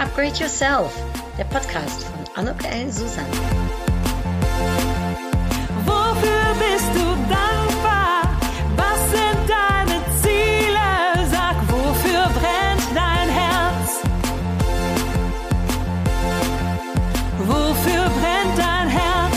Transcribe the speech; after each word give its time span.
Upgrade 0.00 0.38
Yourself, 0.38 0.94
der 1.36 1.44
Podcast 1.44 2.04
von 2.04 2.46
Anuk 2.46 2.64
L. 2.64 2.90
Susan. 2.90 3.26
Wofür 5.84 6.54
bist 6.58 6.90
du 6.94 7.04
dankbar? 7.28 8.22
Was 8.76 9.10
sind 9.10 9.40
deine 9.46 10.00
Ziele? 10.22 11.28
Sag, 11.30 11.54
wofür 11.68 12.22
brennt 12.32 12.88
dein 12.94 13.28
Herz? 13.28 14.00
Wofür 17.40 18.04
brennt 18.20 18.56
dein 18.56 18.88
Herz? 18.88 19.36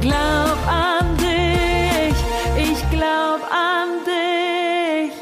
Glaub 0.00 0.58
an 0.68 1.16
dich, 1.16 2.16
ich 2.56 2.90
glaub 2.90 3.40
an 3.50 3.88
dich. 4.06 5.12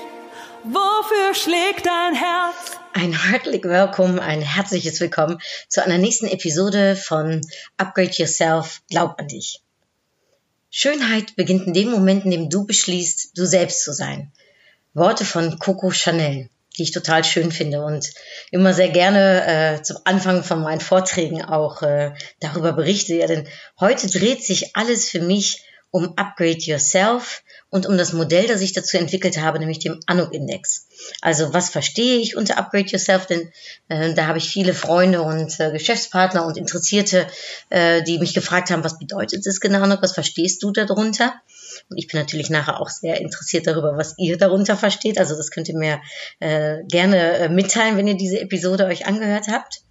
Wofür 0.65 1.35
schlägt 1.35 1.87
dein 1.87 2.15
Herz? 2.15 2.30
Heartlich 3.31 3.63
Welcome, 3.63 4.21
ein 4.21 4.43
herzliches 4.43 4.99
Willkommen 4.99 5.39
zu 5.69 5.85
einer 5.85 5.99
nächsten 5.99 6.27
Episode 6.27 6.97
von 6.97 7.41
Upgrade 7.77 8.11
Yourself, 8.11 8.83
glaub 8.91 9.21
an 9.21 9.29
dich. 9.29 9.63
Schönheit 10.69 11.37
beginnt 11.37 11.69
in 11.69 11.73
dem 11.73 11.93
Moment, 11.93 12.25
in 12.25 12.33
dem 12.33 12.51
du 12.51 12.67
beschließt, 12.67 13.39
du 13.39 13.47
selbst 13.47 13.85
zu 13.85 13.93
sein. 13.93 14.33
Worte 14.95 15.25
von 15.25 15.61
Coco 15.61 15.93
Chanel, 15.93 16.49
die 16.77 16.83
ich 16.83 16.91
total 16.91 17.23
schön 17.23 17.53
finde 17.53 17.85
und 17.85 18.11
immer 18.51 18.75
sehr 18.75 18.89
gerne 18.89 19.47
äh, 19.77 19.83
zum 19.83 19.99
Anfang 20.03 20.43
von 20.43 20.61
meinen 20.61 20.81
Vorträgen 20.81 21.45
auch 21.45 21.83
äh, 21.83 22.13
darüber 22.41 22.73
berichte. 22.73 23.15
Ja, 23.15 23.29
denn 23.29 23.47
heute 23.79 24.09
dreht 24.09 24.45
sich 24.45 24.75
alles 24.75 25.09
für 25.09 25.21
mich 25.21 25.63
um 25.91 26.17
Upgrade 26.17 26.59
Yourself 26.59 27.43
und 27.69 27.87
um 27.87 27.97
das 27.99 28.13
Modell, 28.13 28.47
das 28.47 28.61
ich 28.61 28.73
dazu 28.73 28.97
entwickelt 28.97 29.41
habe, 29.41 29.59
nämlich 29.59 29.79
dem 29.79 30.01
Anuk-Index. 30.07 30.87
Also 31.21 31.53
was 31.53 31.71
verstehe 31.71 32.19
ich 32.19 32.37
unter 32.37 32.59
Upgrade 32.59 32.87
Yourself? 32.87 33.27
Denn 33.27 33.51
äh, 33.89 34.15
da 34.15 34.27
habe 34.27 34.39
ich 34.39 34.49
viele 34.49 34.75
Freunde 34.75 35.23
und 35.23 35.59
äh, 35.59 35.73
Geschäftspartner 35.73 36.47
und 36.47 36.57
Interessierte, 36.57 37.27
äh, 37.71 38.03
die 38.03 38.19
mich 38.19 38.35
gefragt 38.35 38.71
haben, 38.71 38.85
was 38.85 38.99
bedeutet 38.99 39.47
das 39.47 39.61
genau, 39.61 39.83
Anuk? 39.83 40.03
Was 40.03 40.13
verstehst 40.13 40.63
du 40.63 40.71
darunter? 40.71 41.35
Und 41.89 41.99
ich 41.99 42.09
bin 42.09 42.21
natürlich 42.21 42.51
nachher 42.51 42.81
auch 42.81 42.89
sehr 42.89 43.21
interessiert 43.21 43.67
darüber, 43.67 43.97
was 43.97 44.15
ihr 44.19 44.37
darunter 44.37 44.77
versteht. 44.77 45.19
Also 45.19 45.37
das 45.37 45.51
könnt 45.51 45.69
ihr 45.69 45.79
mir 45.79 46.01
äh, 46.41 46.85
gerne 46.85 47.39
äh, 47.39 47.49
mitteilen, 47.49 47.97
wenn 47.97 48.07
ihr 48.07 48.17
diese 48.17 48.41
Episode 48.41 48.87
euch 48.87 49.07
angehört 49.07 49.49
habt. 49.49 49.83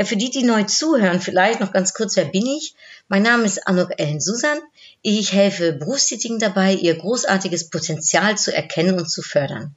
Ja, 0.00 0.06
für 0.06 0.16
die, 0.16 0.30
die 0.30 0.44
neu 0.44 0.62
zuhören, 0.62 1.20
vielleicht 1.20 1.60
noch 1.60 1.74
ganz 1.74 1.92
kurz, 1.92 2.16
wer 2.16 2.24
bin 2.24 2.46
ich? 2.46 2.74
Mein 3.08 3.22
Name 3.22 3.44
ist 3.44 3.66
Anuk 3.66 3.90
Ellen 3.98 4.18
Susan. 4.18 4.58
Ich 5.02 5.34
helfe 5.34 5.74
Berufstätigen 5.74 6.38
dabei, 6.38 6.72
ihr 6.72 6.96
großartiges 6.96 7.68
Potenzial 7.68 8.38
zu 8.38 8.50
erkennen 8.50 8.98
und 8.98 9.10
zu 9.10 9.20
fördern. 9.20 9.74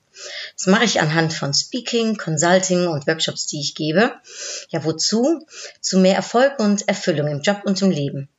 Das 0.56 0.68
mache 0.68 0.86
ich 0.86 1.02
anhand 1.02 1.34
von 1.34 1.54
Speaking, 1.54 2.16
Consulting 2.16 2.88
und 2.88 3.06
Workshops, 3.06 3.48
die 3.48 3.60
ich 3.60 3.76
gebe. 3.76 4.14
Ja, 4.70 4.86
wozu? 4.86 5.46
Zu 5.82 6.00
mehr 6.00 6.16
Erfolg 6.16 6.58
und 6.58 6.88
Erfüllung 6.88 7.28
im 7.28 7.42
Job 7.42 7.64
und 7.66 7.82
im 7.82 7.92
Leben. 7.92 8.30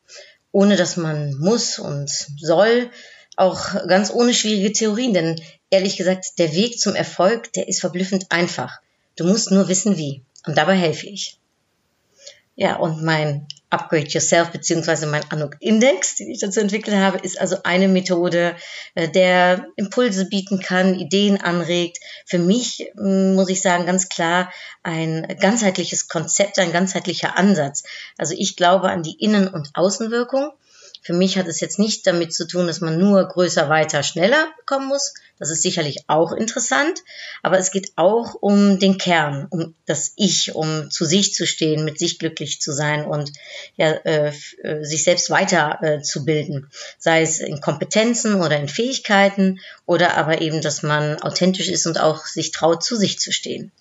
Ohne 0.52 0.76
dass 0.76 0.96
man 0.96 1.36
muss 1.36 1.78
und 1.78 2.08
soll, 2.40 2.90
auch 3.36 3.86
ganz 3.88 4.10
ohne 4.10 4.32
schwierige 4.32 4.72
Theorien, 4.72 5.12
denn 5.12 5.38
ehrlich 5.68 5.98
gesagt, 5.98 6.38
der 6.38 6.54
Weg 6.54 6.80
zum 6.80 6.94
Erfolg, 6.94 7.52
der 7.52 7.68
ist 7.68 7.80
verblüffend 7.82 8.32
einfach. 8.32 8.80
Du 9.16 9.24
musst 9.24 9.50
nur 9.50 9.68
wissen 9.68 9.98
wie. 9.98 10.22
Und 10.46 10.56
dabei 10.56 10.76
helfe 10.76 11.08
ich. 11.08 11.38
Ja, 12.56 12.76
und 12.76 13.02
mein 13.02 13.48
Upgrade 13.70 14.06
Yourself 14.06 14.50
beziehungsweise 14.50 15.06
mein 15.06 15.28
Anuk 15.30 15.56
Index, 15.58 16.14
den 16.14 16.30
ich 16.30 16.38
dazu 16.38 16.60
entwickelt 16.60 16.96
habe, 16.96 17.18
ist 17.18 17.40
also 17.40 17.56
eine 17.64 17.88
Methode, 17.88 18.54
äh, 18.94 19.08
der 19.08 19.66
Impulse 19.74 20.28
bieten 20.28 20.60
kann, 20.60 20.94
Ideen 20.94 21.40
anregt. 21.40 21.98
Für 22.26 22.38
mich 22.38 22.92
mm, 22.94 23.34
muss 23.34 23.48
ich 23.48 23.60
sagen, 23.60 23.86
ganz 23.86 24.08
klar 24.08 24.52
ein 24.84 25.26
ganzheitliches 25.40 26.06
Konzept, 26.08 26.58
ein 26.60 26.72
ganzheitlicher 26.72 27.36
Ansatz. 27.36 27.82
Also 28.16 28.34
ich 28.38 28.54
glaube 28.54 28.90
an 28.90 29.02
die 29.02 29.18
Innen- 29.18 29.48
und 29.48 29.70
Außenwirkung 29.74 30.52
für 31.04 31.12
mich 31.12 31.36
hat 31.36 31.46
es 31.48 31.60
jetzt 31.60 31.78
nicht 31.78 32.06
damit 32.06 32.32
zu 32.32 32.46
tun, 32.46 32.66
dass 32.66 32.80
man 32.80 32.98
nur 32.98 33.22
größer, 33.28 33.68
weiter, 33.68 34.02
schneller 34.02 34.48
bekommen 34.56 34.88
muss. 34.88 35.12
Das 35.38 35.50
ist 35.50 35.60
sicherlich 35.60 36.04
auch 36.06 36.32
interessant. 36.32 37.00
Aber 37.42 37.58
es 37.58 37.70
geht 37.70 37.92
auch 37.96 38.34
um 38.40 38.78
den 38.78 38.96
Kern, 38.96 39.46
um 39.50 39.74
das 39.84 40.14
Ich, 40.16 40.54
um 40.54 40.90
zu 40.90 41.04
sich 41.04 41.34
zu 41.34 41.46
stehen, 41.46 41.84
mit 41.84 41.98
sich 41.98 42.18
glücklich 42.18 42.62
zu 42.62 42.72
sein 42.72 43.04
und 43.04 43.32
ja, 43.76 43.90
äh, 43.90 44.32
äh 44.62 44.82
sich 44.82 45.04
selbst 45.04 45.28
weiterzubilden. 45.28 46.64
Äh, 46.64 46.76
Sei 46.98 47.20
es 47.20 47.38
in 47.38 47.60
Kompetenzen 47.60 48.40
oder 48.40 48.56
in 48.58 48.68
Fähigkeiten 48.68 49.60
oder 49.84 50.16
aber 50.16 50.40
eben, 50.40 50.62
dass 50.62 50.82
man 50.82 51.20
authentisch 51.20 51.68
ist 51.68 51.86
und 51.86 52.00
auch 52.00 52.24
sich 52.24 52.50
traut, 52.50 52.82
zu 52.82 52.96
sich 52.96 53.18
zu 53.18 53.30
stehen. 53.30 53.72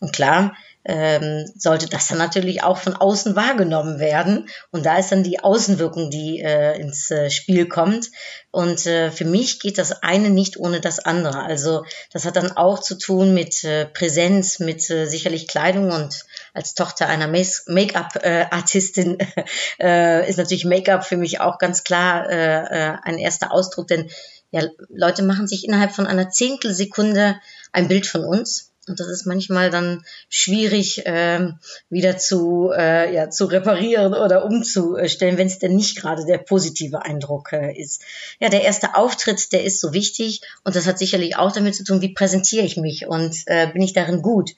Und 0.00 0.12
klar, 0.12 0.56
ähm, 0.88 1.50
sollte 1.56 1.88
das 1.88 2.06
dann 2.08 2.18
natürlich 2.18 2.62
auch 2.62 2.78
von 2.78 2.94
außen 2.94 3.34
wahrgenommen 3.34 3.98
werden. 3.98 4.48
Und 4.70 4.86
da 4.86 4.96
ist 4.98 5.10
dann 5.10 5.24
die 5.24 5.40
Außenwirkung, 5.40 6.10
die 6.10 6.40
äh, 6.40 6.80
ins 6.80 7.10
äh, 7.10 7.28
Spiel 7.30 7.66
kommt. 7.66 8.10
Und 8.52 8.86
äh, 8.86 9.10
für 9.10 9.24
mich 9.24 9.58
geht 9.58 9.78
das 9.78 10.02
eine 10.04 10.30
nicht 10.30 10.56
ohne 10.56 10.80
das 10.80 11.00
andere. 11.00 11.42
Also 11.42 11.84
das 12.12 12.24
hat 12.24 12.36
dann 12.36 12.56
auch 12.56 12.78
zu 12.78 12.96
tun 12.96 13.34
mit 13.34 13.64
äh, 13.64 13.86
Präsenz, 13.86 14.60
mit 14.60 14.88
äh, 14.88 15.06
sicherlich 15.06 15.48
Kleidung 15.48 15.90
und 15.90 16.24
als 16.54 16.74
Tochter 16.74 17.08
einer 17.08 17.26
Make-up-Artistin 17.26 19.18
äh, 19.80 20.28
ist 20.28 20.38
natürlich 20.38 20.64
Make-up 20.64 21.04
für 21.04 21.16
mich 21.16 21.40
auch 21.40 21.58
ganz 21.58 21.82
klar 21.84 22.30
äh, 22.30 22.62
äh, 22.62 22.96
ein 23.02 23.18
erster 23.18 23.52
Ausdruck, 23.52 23.88
denn 23.88 24.08
ja, 24.52 24.62
Leute 24.88 25.24
machen 25.24 25.48
sich 25.48 25.64
innerhalb 25.66 25.92
von 25.92 26.06
einer 26.06 26.30
Zehntelsekunde 26.30 27.40
ein 27.72 27.88
Bild 27.88 28.06
von 28.06 28.24
uns 28.24 28.72
und 28.88 29.00
das 29.00 29.08
ist 29.08 29.26
manchmal 29.26 29.70
dann 29.70 30.04
schwierig 30.28 31.02
ähm, 31.06 31.58
wieder 31.90 32.18
zu, 32.18 32.70
äh, 32.76 33.12
ja, 33.12 33.30
zu 33.30 33.46
reparieren 33.46 34.14
oder 34.14 34.44
umzustellen, 34.44 35.38
wenn 35.38 35.48
es 35.48 35.58
denn 35.58 35.74
nicht 35.74 36.00
gerade 36.00 36.24
der 36.24 36.38
positive 36.38 37.04
Eindruck 37.04 37.52
äh, 37.52 37.76
ist. 37.76 38.02
Ja, 38.38 38.48
der 38.48 38.62
erste 38.62 38.94
Auftritt, 38.94 39.52
der 39.52 39.64
ist 39.64 39.80
so 39.80 39.92
wichtig 39.92 40.40
und 40.64 40.76
das 40.76 40.86
hat 40.86 40.98
sicherlich 40.98 41.36
auch 41.36 41.52
damit 41.52 41.74
zu 41.74 41.84
tun, 41.84 42.00
wie 42.00 42.14
präsentiere 42.14 42.64
ich 42.64 42.76
mich 42.76 43.06
und 43.06 43.36
äh, 43.46 43.66
bin 43.72 43.82
ich 43.82 43.92
darin 43.92 44.22
gut. 44.22 44.52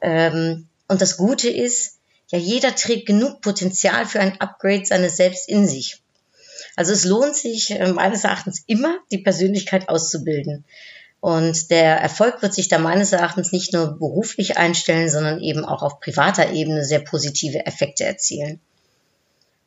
Ähm, 0.00 0.68
und 0.88 1.02
das 1.02 1.16
Gute 1.16 1.50
ist, 1.50 1.98
ja, 2.28 2.38
jeder 2.38 2.74
trägt 2.74 3.06
genug 3.06 3.40
Potenzial 3.40 4.06
für 4.06 4.20
ein 4.20 4.40
Upgrade 4.40 4.84
seines 4.84 5.16
Selbst 5.16 5.48
in 5.48 5.66
sich. 5.66 6.02
Also 6.76 6.92
es 6.92 7.04
lohnt 7.04 7.36
sich 7.36 7.70
äh, 7.70 7.92
meines 7.92 8.24
Erachtens 8.24 8.62
immer, 8.66 8.98
die 9.10 9.18
Persönlichkeit 9.18 9.88
auszubilden. 9.88 10.64
Und 11.26 11.72
der 11.72 11.96
Erfolg 11.96 12.40
wird 12.40 12.54
sich 12.54 12.68
da 12.68 12.78
meines 12.78 13.10
Erachtens 13.10 13.50
nicht 13.50 13.72
nur 13.72 13.98
beruflich 13.98 14.58
einstellen, 14.58 15.10
sondern 15.10 15.40
eben 15.40 15.64
auch 15.64 15.82
auf 15.82 15.98
privater 15.98 16.52
Ebene 16.52 16.84
sehr 16.84 17.00
positive 17.00 17.66
Effekte 17.66 18.04
erzielen. 18.04 18.60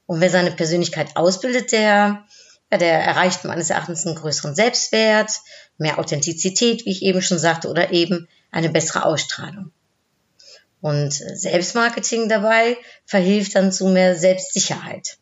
Und 0.06 0.22
wer 0.22 0.30
seine 0.30 0.52
Persönlichkeit 0.52 1.18
ausbildet, 1.18 1.74
der, 1.74 2.24
der 2.72 3.04
erreicht 3.04 3.44
meines 3.44 3.72
Erachtens 3.72 4.08
einen 4.08 4.16
größeren 4.16 4.56
Selbstwert, 4.56 5.32
mehr 5.78 6.00
Authentizität, 6.00 6.86
wie 6.86 6.92
ich 6.92 7.02
eben 7.02 7.22
schon 7.22 7.40
sagte, 7.40 7.68
oder 7.68 7.92
eben 7.92 8.30
eine 8.52 8.70
bessere 8.70 9.04
Ausstrahlung. 9.04 9.74
Und 10.80 11.12
Selbstmarketing 11.12 12.30
dabei 12.30 12.78
verhilft 13.06 13.56
dann 13.56 13.74
zu 13.74 13.90
mehr 13.90 14.16
Selbstsicherheit. 14.16 15.18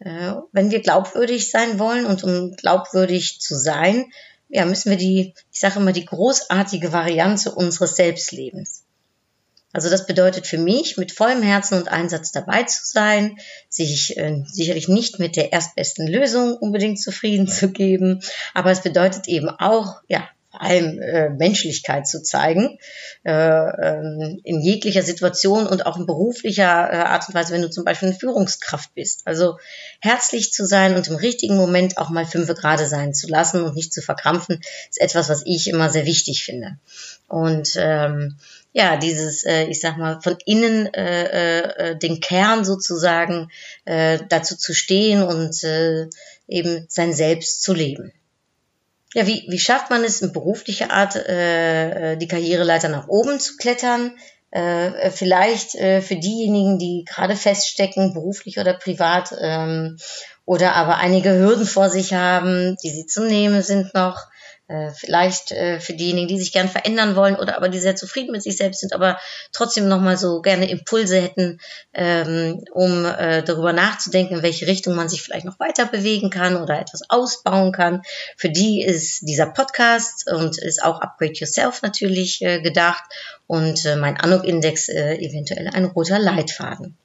Äh, 0.00 0.32
wenn 0.50 0.72
wir 0.72 0.80
glaubwürdig 0.80 1.52
sein 1.52 1.78
wollen 1.78 2.04
und 2.04 2.24
um 2.24 2.56
glaubwürdig 2.56 3.40
zu 3.40 3.54
sein, 3.54 4.06
ja, 4.52 4.66
müssen 4.66 4.90
wir 4.90 4.98
die, 4.98 5.34
ich 5.50 5.60
sage 5.60 5.80
immer, 5.80 5.92
die 5.92 6.04
großartige 6.04 6.92
Variante 6.92 7.50
unseres 7.50 7.96
Selbstlebens. 7.96 8.84
Also 9.72 9.88
das 9.88 10.06
bedeutet 10.06 10.46
für 10.46 10.58
mich, 10.58 10.98
mit 10.98 11.10
vollem 11.10 11.42
Herzen 11.42 11.78
und 11.78 11.88
Einsatz 11.88 12.32
dabei 12.32 12.64
zu 12.64 12.84
sein, 12.84 13.38
sich 13.70 14.18
äh, 14.18 14.42
sicherlich 14.44 14.88
nicht 14.88 15.18
mit 15.18 15.36
der 15.36 15.54
erstbesten 15.54 16.06
Lösung 16.06 16.54
unbedingt 16.58 17.00
zufrieden 17.00 17.48
zu 17.48 17.70
geben, 17.70 18.20
aber 18.52 18.70
es 18.70 18.82
bedeutet 18.82 19.26
eben 19.26 19.48
auch, 19.48 20.02
ja, 20.08 20.28
vor 20.52 20.62
allem 20.62 21.00
äh, 21.00 21.30
Menschlichkeit 21.30 22.06
zu 22.06 22.22
zeigen, 22.22 22.78
äh, 23.24 23.32
ähm, 23.32 24.38
in 24.44 24.60
jeglicher 24.60 25.02
Situation 25.02 25.66
und 25.66 25.86
auch 25.86 25.96
in 25.96 26.04
beruflicher 26.04 26.92
äh, 26.92 26.96
Art 26.96 27.26
und 27.26 27.34
Weise, 27.34 27.54
wenn 27.54 27.62
du 27.62 27.70
zum 27.70 27.84
Beispiel 27.84 28.10
eine 28.10 28.18
Führungskraft 28.18 28.94
bist. 28.94 29.22
Also 29.26 29.58
herzlich 30.00 30.52
zu 30.52 30.66
sein 30.66 30.94
und 30.94 31.08
im 31.08 31.16
richtigen 31.16 31.56
Moment 31.56 31.96
auch 31.96 32.10
mal 32.10 32.26
fünfe 32.26 32.54
gerade 32.54 32.86
sein 32.86 33.14
zu 33.14 33.28
lassen 33.28 33.62
und 33.62 33.74
nicht 33.74 33.94
zu 33.94 34.02
verkrampfen, 34.02 34.60
ist 34.90 35.00
etwas, 35.00 35.30
was 35.30 35.42
ich 35.46 35.68
immer 35.68 35.88
sehr 35.88 36.04
wichtig 36.04 36.44
finde. 36.44 36.76
Und 37.28 37.70
ähm, 37.76 38.36
ja, 38.74 38.98
dieses, 38.98 39.44
äh, 39.44 39.64
ich 39.64 39.80
sag 39.80 39.96
mal, 39.96 40.20
von 40.20 40.36
innen 40.44 40.92
äh, 40.92 41.92
äh, 41.92 41.96
den 41.96 42.20
Kern 42.20 42.66
sozusagen 42.66 43.50
äh, 43.86 44.18
dazu 44.28 44.56
zu 44.56 44.74
stehen 44.74 45.22
und 45.22 45.64
äh, 45.64 46.08
eben 46.46 46.84
sein 46.88 47.14
Selbst 47.14 47.62
zu 47.62 47.72
leben. 47.72 48.12
Ja, 49.14 49.26
wie, 49.26 49.44
wie 49.48 49.58
schafft 49.58 49.90
man 49.90 50.04
es 50.04 50.22
in 50.22 50.32
beruflicher 50.32 50.90
Art, 50.90 51.16
äh, 51.16 52.12
äh, 52.12 52.16
die 52.16 52.28
Karriereleiter 52.28 52.88
nach 52.88 53.08
oben 53.08 53.40
zu 53.40 53.56
klettern? 53.56 54.12
Äh, 54.50 55.10
vielleicht 55.10 55.74
äh, 55.74 56.02
für 56.02 56.16
diejenigen, 56.16 56.78
die 56.78 57.04
gerade 57.06 57.36
feststecken, 57.36 58.12
beruflich 58.12 58.58
oder 58.58 58.74
privat, 58.74 59.34
ähm, 59.40 59.96
oder 60.44 60.74
aber 60.74 60.96
einige 60.96 61.32
Hürden 61.32 61.66
vor 61.66 61.88
sich 61.88 62.14
haben, 62.14 62.76
die 62.82 62.90
sie 62.90 63.06
zu 63.06 63.24
nehmen 63.24 63.62
sind 63.62 63.94
noch. 63.94 64.18
Äh, 64.68 64.90
vielleicht 64.90 65.52
äh, 65.52 65.80
für 65.80 65.94
diejenigen, 65.94 66.28
die 66.28 66.38
sich 66.38 66.52
gern 66.52 66.68
verändern 66.68 67.16
wollen 67.16 67.36
oder 67.36 67.56
aber 67.56 67.68
die 67.68 67.78
sehr 67.78 67.96
zufrieden 67.96 68.32
mit 68.32 68.42
sich 68.42 68.56
selbst 68.56 68.80
sind, 68.80 68.92
aber 68.92 69.18
trotzdem 69.52 69.88
nochmal 69.88 70.16
so 70.16 70.40
gerne 70.40 70.70
Impulse 70.70 71.20
hätten, 71.20 71.58
ähm, 71.92 72.64
um 72.72 73.04
äh, 73.04 73.42
darüber 73.42 73.72
nachzudenken, 73.72 74.36
in 74.36 74.42
welche 74.42 74.66
Richtung 74.66 74.94
man 74.94 75.08
sich 75.08 75.22
vielleicht 75.22 75.44
noch 75.44 75.58
weiter 75.58 75.86
bewegen 75.86 76.30
kann 76.30 76.56
oder 76.56 76.80
etwas 76.80 77.02
ausbauen 77.08 77.72
kann. 77.72 78.02
Für 78.36 78.50
die 78.50 78.82
ist 78.82 79.28
dieser 79.28 79.46
Podcast 79.46 80.30
und 80.30 80.58
ist 80.58 80.82
auch 80.82 81.00
Upgrade 81.00 81.32
Yourself 81.34 81.82
natürlich 81.82 82.38
gedacht 82.38 83.04
und 83.46 83.84
mein 83.98 84.16
Anuk-Index 84.16 84.88
äh, 84.88 85.16
eventuell 85.16 85.68
ein 85.68 85.84
roter 85.84 86.18
Leitfaden. 86.18 86.96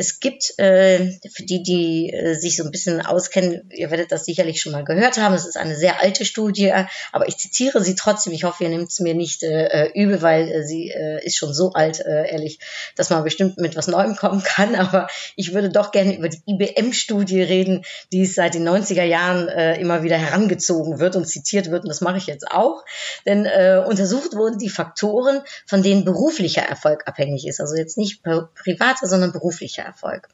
Es 0.00 0.18
gibt, 0.18 0.58
äh, 0.58 1.18
für 1.30 1.42
die, 1.42 1.62
die 1.62 2.10
äh, 2.10 2.32
sich 2.32 2.56
so 2.56 2.64
ein 2.64 2.70
bisschen 2.70 3.04
auskennen, 3.04 3.68
ihr 3.70 3.90
werdet 3.90 4.10
das 4.10 4.24
sicherlich 4.24 4.58
schon 4.58 4.72
mal 4.72 4.82
gehört 4.82 5.18
haben, 5.18 5.34
es 5.34 5.44
ist 5.44 5.58
eine 5.58 5.76
sehr 5.76 6.00
alte 6.00 6.24
Studie, 6.24 6.72
aber 7.12 7.28
ich 7.28 7.36
zitiere 7.36 7.84
sie 7.84 7.96
trotzdem. 7.96 8.32
Ich 8.32 8.44
hoffe, 8.44 8.64
ihr 8.64 8.70
nehmt 8.70 8.88
es 8.88 9.00
mir 9.00 9.14
nicht 9.14 9.42
äh, 9.42 9.90
übel, 9.92 10.22
weil 10.22 10.48
äh, 10.48 10.62
sie 10.64 10.88
äh, 10.88 11.22
ist 11.22 11.36
schon 11.36 11.52
so 11.52 11.74
alt, 11.74 12.00
äh, 12.00 12.30
ehrlich, 12.30 12.60
dass 12.96 13.10
man 13.10 13.24
bestimmt 13.24 13.58
mit 13.58 13.76
was 13.76 13.88
Neuem 13.88 14.16
kommen 14.16 14.42
kann. 14.42 14.74
Aber 14.80 15.06
ich 15.36 15.52
würde 15.52 15.68
doch 15.68 15.92
gerne 15.92 16.16
über 16.16 16.30
die 16.30 16.40
IBM-Studie 16.46 17.42
reden, 17.42 17.84
die 18.10 18.24
seit 18.24 18.54
den 18.54 18.66
90er 18.66 19.04
Jahren 19.04 19.48
äh, 19.48 19.78
immer 19.78 20.02
wieder 20.02 20.16
herangezogen 20.16 20.98
wird 20.98 21.14
und 21.14 21.26
zitiert 21.26 21.70
wird. 21.70 21.82
Und 21.82 21.90
das 21.90 22.00
mache 22.00 22.16
ich 22.16 22.26
jetzt 22.26 22.50
auch. 22.50 22.86
Denn 23.26 23.44
äh, 23.44 23.84
untersucht 23.86 24.34
wurden 24.34 24.58
die 24.58 24.70
Faktoren, 24.70 25.42
von 25.66 25.82
denen 25.82 26.06
beruflicher 26.06 26.62
Erfolg 26.62 27.06
abhängig 27.06 27.46
ist. 27.46 27.60
Also 27.60 27.76
jetzt 27.76 27.98
nicht 27.98 28.22
privater, 28.22 29.06
sondern 29.06 29.32
beruflicher 29.32 29.89
Erfolg. 29.90 30.28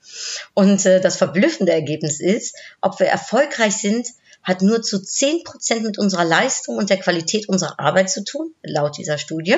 Und 0.55 0.85
äh, 0.87 1.01
das 1.01 1.17
verblüffende 1.17 1.73
Ergebnis 1.73 2.21
ist, 2.21 2.57
ob 2.81 3.01
wir 3.01 3.07
erfolgreich 3.07 3.77
sind, 3.77 4.07
hat 4.47 4.63
nur 4.63 4.81
zu 4.81 5.03
10 5.03 5.43
Prozent 5.43 5.83
mit 5.83 5.99
unserer 5.99 6.25
Leistung 6.25 6.77
und 6.77 6.89
der 6.89 7.01
Qualität 7.01 7.49
unserer 7.49 7.81
Arbeit 7.81 8.11
zu 8.11 8.23
tun, 8.23 8.55
laut 8.63 8.97
dieser 8.97 9.19
Studie. 9.19 9.57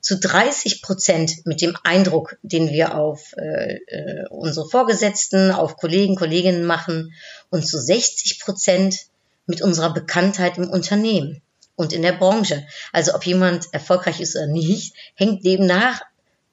Zu 0.00 0.18
30 0.18 0.80
Prozent 0.80 1.44
mit 1.44 1.60
dem 1.60 1.76
Eindruck, 1.82 2.36
den 2.42 2.70
wir 2.70 2.94
auf 2.94 3.34
äh, 3.36 3.78
äh, 3.88 4.28
unsere 4.30 4.68
Vorgesetzten, 4.68 5.50
auf 5.50 5.76
Kollegen, 5.76 6.14
Kolleginnen 6.14 6.64
machen 6.64 7.12
und 7.50 7.66
zu 7.66 7.80
60 7.80 8.38
Prozent 8.38 9.06
mit 9.46 9.60
unserer 9.60 9.92
Bekanntheit 9.92 10.56
im 10.56 10.70
Unternehmen 10.70 11.42
und 11.74 11.92
in 11.92 12.02
der 12.02 12.12
Branche. 12.12 12.64
Also 12.92 13.14
ob 13.14 13.26
jemand 13.26 13.74
erfolgreich 13.74 14.20
ist 14.20 14.36
oder 14.36 14.46
nicht, 14.46 14.94
hängt 15.16 15.44
demnach 15.44 16.00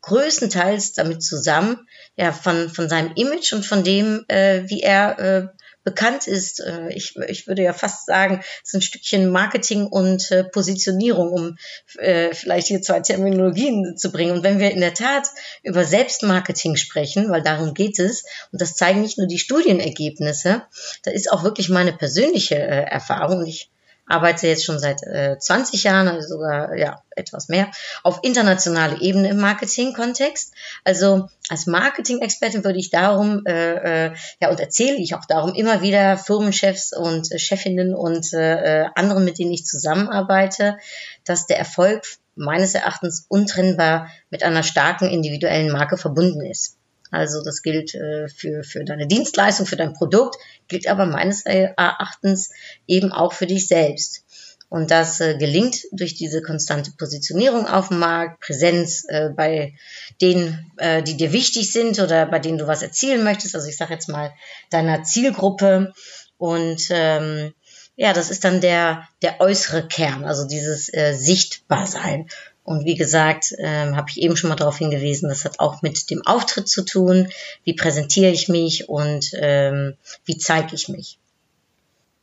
größtenteils 0.10 0.94
damit 0.94 1.24
zusammen, 1.24 1.88
ja, 2.18 2.32
von, 2.32 2.70
von 2.70 2.90
seinem 2.90 3.14
Image 3.16 3.54
und 3.54 3.66
von 3.66 3.84
dem, 3.84 4.26
äh, 4.28 4.64
wie 4.68 4.82
er 4.82 5.20
äh, 5.20 5.48
bekannt 5.84 6.28
ist. 6.28 6.60
Äh, 6.60 6.90
ich, 6.94 7.16
ich 7.16 7.48
würde 7.48 7.64
ja 7.64 7.74
fast 7.74 8.06
sagen, 8.06 8.42
es 8.64 8.70
ist 8.70 8.76
ein 8.76 8.82
Stückchen 8.82 9.32
Marketing 9.32 9.88
und 9.88 10.30
äh, 10.32 10.44
Positionierung, 10.44 11.32
um 11.32 11.58
äh, 11.98 12.34
vielleicht 12.34 12.68
hier 12.68 12.82
zwei 12.82 13.00
Terminologien 13.00 13.98
zu 13.98 14.12
bringen. 14.12 14.32
Und 14.32 14.44
wenn 14.44 14.60
wir 14.60 14.72
in 14.72 14.82
der 14.82 14.94
Tat 14.94 15.28
über 15.64 15.86
Selbstmarketing 15.86 16.76
sprechen, 16.76 17.30
weil 17.30 17.42
darum 17.42 17.74
geht 17.74 18.00
es, 18.00 18.24
und 18.52 18.62
das 18.62 18.76
zeigen 18.76 19.02
nicht 19.02 19.18
nur 19.18 19.28
die 19.28 19.40
Studienergebnisse, 19.40 20.64
da 21.04 21.12
ist 21.12 21.32
auch 21.32 21.44
wirklich 21.44 21.70
meine 21.70 21.94
persönliche 21.94 22.56
äh, 22.56 22.84
Erfahrung. 22.84 23.46
Ich 23.46 23.72
arbeite 24.10 24.48
jetzt 24.48 24.66
schon 24.66 24.80
seit 24.80 25.04
äh, 25.04 25.38
20 25.40 25.84
Jahren, 25.84 26.08
also 26.08 26.28
sogar 26.28 26.76
ja 26.76 27.02
etwas 27.16 27.48
mehr, 27.48 27.70
auf 28.04 28.20
internationaler 28.24 29.02
Ebene 29.02 29.30
im 29.30 29.40
Marketing-Kontext. 29.40 30.54
Also 30.84 31.30
als 31.50 31.68
Marketing-Expertin 31.68 32.64
würde 32.64 32.80
ich 32.80 32.90
darum, 32.90 33.46
äh, 33.46 34.08
äh, 34.08 34.16
ja, 34.42 34.50
und 34.50 34.60
erzähle 34.60 34.98
ich 34.98 35.16
auch 35.16 35.26
darum 35.26 35.54
immer 35.54 35.82
wieder 35.82 36.18
Firmenchefs 36.18 36.92
und 36.92 37.32
äh, 37.32 37.38
Chefinnen 37.38 37.94
und 37.94 38.34
äh, 38.34 38.84
äh, 38.84 38.90
anderen, 38.96 39.24
mit 39.24 39.38
denen 39.38 39.54
ich 39.54 39.66
zusammenarbeite, 39.66 40.78
dass 41.24 41.46
der 41.46 41.60
Erfolg 41.60 42.04
meines 42.36 42.74
Erachtens 42.74 43.26
untrennbar 43.28 44.10
mit 44.30 44.44
einer 44.44 44.64
starken 44.64 45.10
individuellen 45.10 45.72
Marke 45.72 45.98
verbunden 45.98 46.44
ist. 46.46 46.79
Also 47.12 47.44
das 47.44 47.62
gilt 47.62 47.96
äh, 47.96 48.28
für, 48.28 48.64
für 48.64 48.84
deine 48.84 49.08
Dienstleistung, 49.08 49.66
für 49.66 49.76
dein 49.76 49.94
Produkt, 49.94 50.38
gilt 50.68 50.88
aber 50.88 51.06
meines 51.06 51.46
Erachtens 51.46 52.52
eben 52.88 53.12
auch 53.12 53.34
für 53.34 53.48
dich 53.48 53.68
selbst. 53.68 54.24
Und 54.70 54.92
das 54.92 55.20
äh, 55.20 55.36
gelingt 55.38 55.86
durch 55.92 56.14
diese 56.14 56.44
konstante 56.44 56.92
Positionierung 56.92 57.66
auf 57.66 57.88
dem 57.88 57.98
Markt, 57.98 58.40
Präsenz 58.40 59.04
äh, 59.08 59.30
bei 59.36 59.74
denen, 60.22 60.72
äh, 60.78 61.02
die 61.02 61.18
dir 61.18 61.34
wichtig 61.34 61.72
sind 61.72 62.00
oder 62.00 62.28
bei 62.28 62.38
denen 62.38 62.60
du 62.60 62.68
was 62.68 62.84
erzielen 62.84 63.24
möchtest. 63.24 63.56
Also 63.56 63.68
ich 63.68 63.78
sage 63.78 63.94
jetzt 63.94 64.10
mal 64.10 64.32
deiner 64.70 65.04
Zielgruppe. 65.04 65.94
Und 66.38 66.88
ähm, 66.92 67.54
ja, 67.96 68.14
das 68.14 68.30
ist 68.30 68.44
dann 68.44 68.62
der, 68.62 69.08
der 69.24 69.42
äußere 69.42 69.88
Kern, 69.88 70.24
also 70.24 70.48
dieses 70.48 70.94
äh, 70.94 71.14
Sichtbarsein. 71.14 72.30
Und 72.70 72.86
wie 72.86 72.94
gesagt, 72.94 73.56
ähm, 73.58 73.96
habe 73.96 74.12
ich 74.12 74.22
eben 74.22 74.38
schon 74.38 74.48
mal 74.48 74.56
darauf 74.56 74.78
hingewiesen, 74.78 75.28
das 75.28 75.44
hat 75.44 75.60
auch 75.60 75.82
mit 75.82 76.12
dem 76.12 76.24
Auftritt 76.28 76.68
zu 76.68 76.86
tun. 76.86 77.28
Wie 77.64 77.74
präsentiere 77.74 78.30
ich 78.30 78.48
mich 78.48 78.88
und 78.88 79.32
ähm, 79.34 79.96
wie 80.24 80.38
zeige 80.38 80.76
ich 80.76 80.88
mich? 80.88 81.18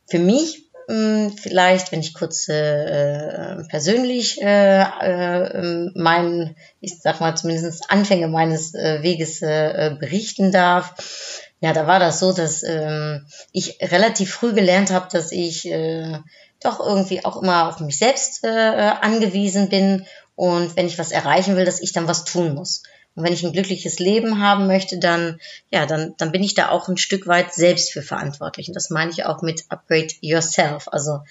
Für 0.05 0.19
mich 0.19 0.63
mh, 0.87 0.95
hm, 0.95 1.31
vielleicht, 1.37 1.91
wenn 1.91 1.99
ich 1.99 2.13
kurz 2.13 2.47
äh, 2.47 3.61
persönlich 3.67 4.41
äh, 4.41 4.83
äh, 4.83 5.89
meinen, 5.95 6.55
ich 6.79 6.97
sag 6.97 7.19
mal 7.19 7.35
zumindest 7.35 7.91
Anfänge 7.91 8.29
meines 8.29 8.73
äh, 8.73 9.03
Weges 9.03 9.41
äh, 9.41 9.97
berichten 9.99 10.53
darf. 10.53 11.41
Ja, 11.59 11.73
da 11.73 11.87
war 11.87 11.99
das 11.99 12.21
so, 12.21 12.31
dass 12.31 12.63
ähm, 12.63 13.25
ich 13.51 13.79
relativ 13.81 14.31
früh 14.31 14.53
gelernt 14.53 14.91
habe, 14.91 15.09
dass 15.11 15.33
ich 15.33 15.69
äh, 15.69 16.19
doch 16.61 16.79
irgendwie 16.79 17.23
auch 17.25 17.41
immer 17.41 17.69
auf 17.69 17.79
mich 17.79 17.97
selbst 17.97 18.43
äh, 18.43 18.47
angewiesen 18.47 19.69
bin 19.69 20.05
und 20.35 20.75
wenn 20.75 20.87
ich 20.87 20.99
was 20.99 21.11
erreichen 21.11 21.55
will, 21.55 21.65
dass 21.65 21.81
ich 21.81 21.93
dann 21.93 22.07
was 22.07 22.23
tun 22.23 22.53
muss. 22.53 22.83
Und 23.15 23.23
wenn 23.23 23.33
ich 23.33 23.43
ein 23.43 23.51
glückliches 23.51 23.97
Leben 23.97 24.39
haben 24.39 24.67
möchte, 24.67 24.99
dann, 24.99 25.39
ja, 25.71 25.87
dann, 25.87 26.13
dann 26.17 26.31
bin 26.31 26.43
ich 26.43 26.53
da 26.53 26.69
auch 26.69 26.87
ein 26.87 26.97
Stück 26.97 27.25
weit 27.25 27.51
selbst 27.51 27.91
für 27.91 28.03
verantwortlich. 28.03 28.67
Und 28.67 28.75
das 28.75 28.91
meine 28.91 29.09
ich 29.09 29.25
auch 29.25 29.41
mit 29.41 29.65
Upgrade 29.69 30.13
Yourself, 30.21 30.87
also 30.91 31.21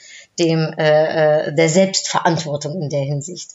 dem, 0.40 0.74
äh, 0.76 1.46
äh 1.46 1.54
der 1.54 1.68
Selbstverantwortung 1.68 2.82
in 2.82 2.90
der 2.90 3.02
Hinsicht. 3.02 3.50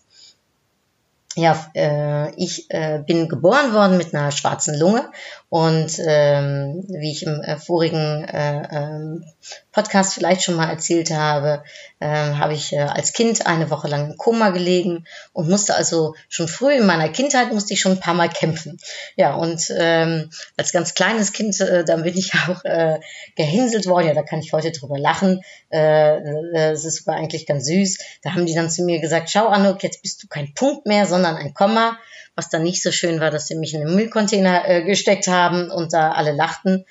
Ja, 1.35 1.69
äh, 1.75 2.33
ich 2.35 2.69
äh, 2.69 3.03
bin 3.05 3.27
geboren 3.27 3.73
worden 3.73 3.97
mit 3.97 4.13
einer 4.13 4.31
schwarzen 4.31 4.77
Lunge 4.77 5.09
und 5.49 5.97
ähm, 5.99 6.85
wie 6.87 7.11
ich 7.11 7.23
im 7.23 7.41
äh, 7.41 7.57
vorigen 7.57 8.25
äh, 8.25 8.67
ähm, 8.69 9.25
Podcast 9.71 10.13
vielleicht 10.13 10.43
schon 10.43 10.55
mal 10.55 10.69
erzählt 10.69 11.11
habe, 11.11 11.63
äh, 11.99 12.07
habe 12.07 12.53
ich 12.53 12.73
äh, 12.73 12.79
als 12.79 13.13
Kind 13.13 13.45
eine 13.45 13.69
Woche 13.69 13.87
lang 13.87 14.11
im 14.11 14.17
Koma 14.17 14.49
gelegen 14.49 15.05
und 15.33 15.49
musste 15.49 15.75
also 15.75 16.15
schon 16.29 16.47
früh 16.47 16.73
in 16.73 16.85
meiner 16.85 17.09
Kindheit 17.09 17.53
musste 17.53 17.73
ich 17.73 17.81
schon 17.81 17.93
ein 17.93 17.99
paar 17.99 18.13
Mal 18.13 18.29
kämpfen. 18.29 18.79
Ja, 19.15 19.35
und 19.35 19.73
ähm, 19.77 20.29
als 20.57 20.71
ganz 20.71 20.93
kleines 20.93 21.31
Kind, 21.31 21.59
äh, 21.61 21.85
dann 21.85 22.03
bin 22.03 22.17
ich 22.17 22.33
auch 22.47 22.63
äh, 22.65 22.99
gehänselt 23.35 23.85
worden. 23.85 24.07
Ja, 24.07 24.13
da 24.13 24.23
kann 24.23 24.39
ich 24.39 24.53
heute 24.53 24.71
drüber 24.71 24.99
lachen. 24.99 25.41
Äh, 25.69 26.19
das 26.53 26.85
ist 26.85 26.97
sogar 26.97 27.15
eigentlich 27.15 27.45
ganz 27.45 27.65
süß. 27.65 27.97
Da 28.23 28.33
haben 28.33 28.45
die 28.45 28.55
dann 28.55 28.69
zu 28.69 28.83
mir 28.83 28.99
gesagt, 28.99 29.29
schau 29.29 29.47
Anuk, 29.47 29.83
jetzt 29.83 30.01
bist 30.01 30.21
du 30.23 30.27
kein 30.27 30.53
Punkt 30.53 30.85
mehr, 30.85 31.05
sondern 31.05 31.35
ein 31.35 31.53
Komma 31.53 31.97
was 32.35 32.49
dann 32.49 32.63
nicht 32.63 32.81
so 32.81 32.91
schön 32.91 33.19
war, 33.19 33.29
dass 33.29 33.47
sie 33.47 33.55
mich 33.55 33.73
in 33.73 33.81
den 33.81 33.93
Müllcontainer 33.93 34.67
äh, 34.67 34.83
gesteckt 34.83 35.27
haben 35.27 35.69
und 35.69 35.93
da 35.93 36.11
alle 36.11 36.31
lachten. 36.31 36.85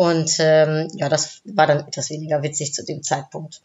Und 0.00 0.36
ähm, 0.38 0.88
ja, 0.94 1.10
das 1.10 1.42
war 1.44 1.66
dann 1.66 1.86
etwas 1.86 2.08
weniger 2.08 2.42
witzig 2.42 2.72
zu 2.72 2.82
dem 2.86 3.02
Zeitpunkt. 3.02 3.60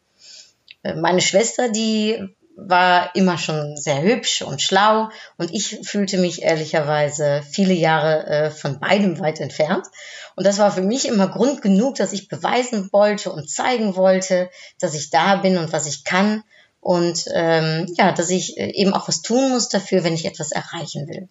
Äh, 0.84 0.96
meine 0.96 1.22
Schwester, 1.22 1.70
die 1.70 2.28
war 2.58 3.16
immer 3.16 3.38
schon 3.38 3.78
sehr 3.78 4.02
hübsch 4.02 4.42
und 4.42 4.62
schlau 4.62 5.08
und 5.38 5.54
ich 5.54 5.80
fühlte 5.84 6.18
mich 6.18 6.42
ehrlicherweise 6.42 7.42
viele 7.50 7.74
Jahre 7.74 8.28
äh, 8.28 8.52
von 8.52 8.82
beidem 8.82 9.18
weit 9.22 9.40
entfernt. 9.40 9.88
Und 10.36 10.46
das 10.46 10.58
war 10.58 10.74
für 10.74 10.82
mich 10.82 11.08
immer 11.08 11.30
Grund 11.30 11.62
genug, 11.62 11.96
dass 11.96 12.12
ich 12.12 12.28
beweisen 12.28 12.90
wollte 12.92 13.32
und 13.32 13.50
zeigen 13.50 13.96
wollte, 13.96 14.50
dass 14.82 14.94
ich 14.94 15.12
da 15.12 15.38
bin 15.38 15.58
und 15.58 15.72
was 15.72 15.88
ich 15.88 16.04
kann 16.04 16.44
und 16.82 17.30
ähm, 17.34 17.86
ja, 17.98 18.12
dass 18.12 18.30
ich 18.30 18.58
äh, 18.58 18.72
eben 18.72 18.94
auch 18.94 19.08
was 19.08 19.22
tun 19.22 19.52
muss 19.52 19.70
dafür, 19.70 20.04
wenn 20.04 20.14
ich 20.14 20.26
etwas 20.26 20.52
erreichen 20.52 21.08
will. 21.08 21.30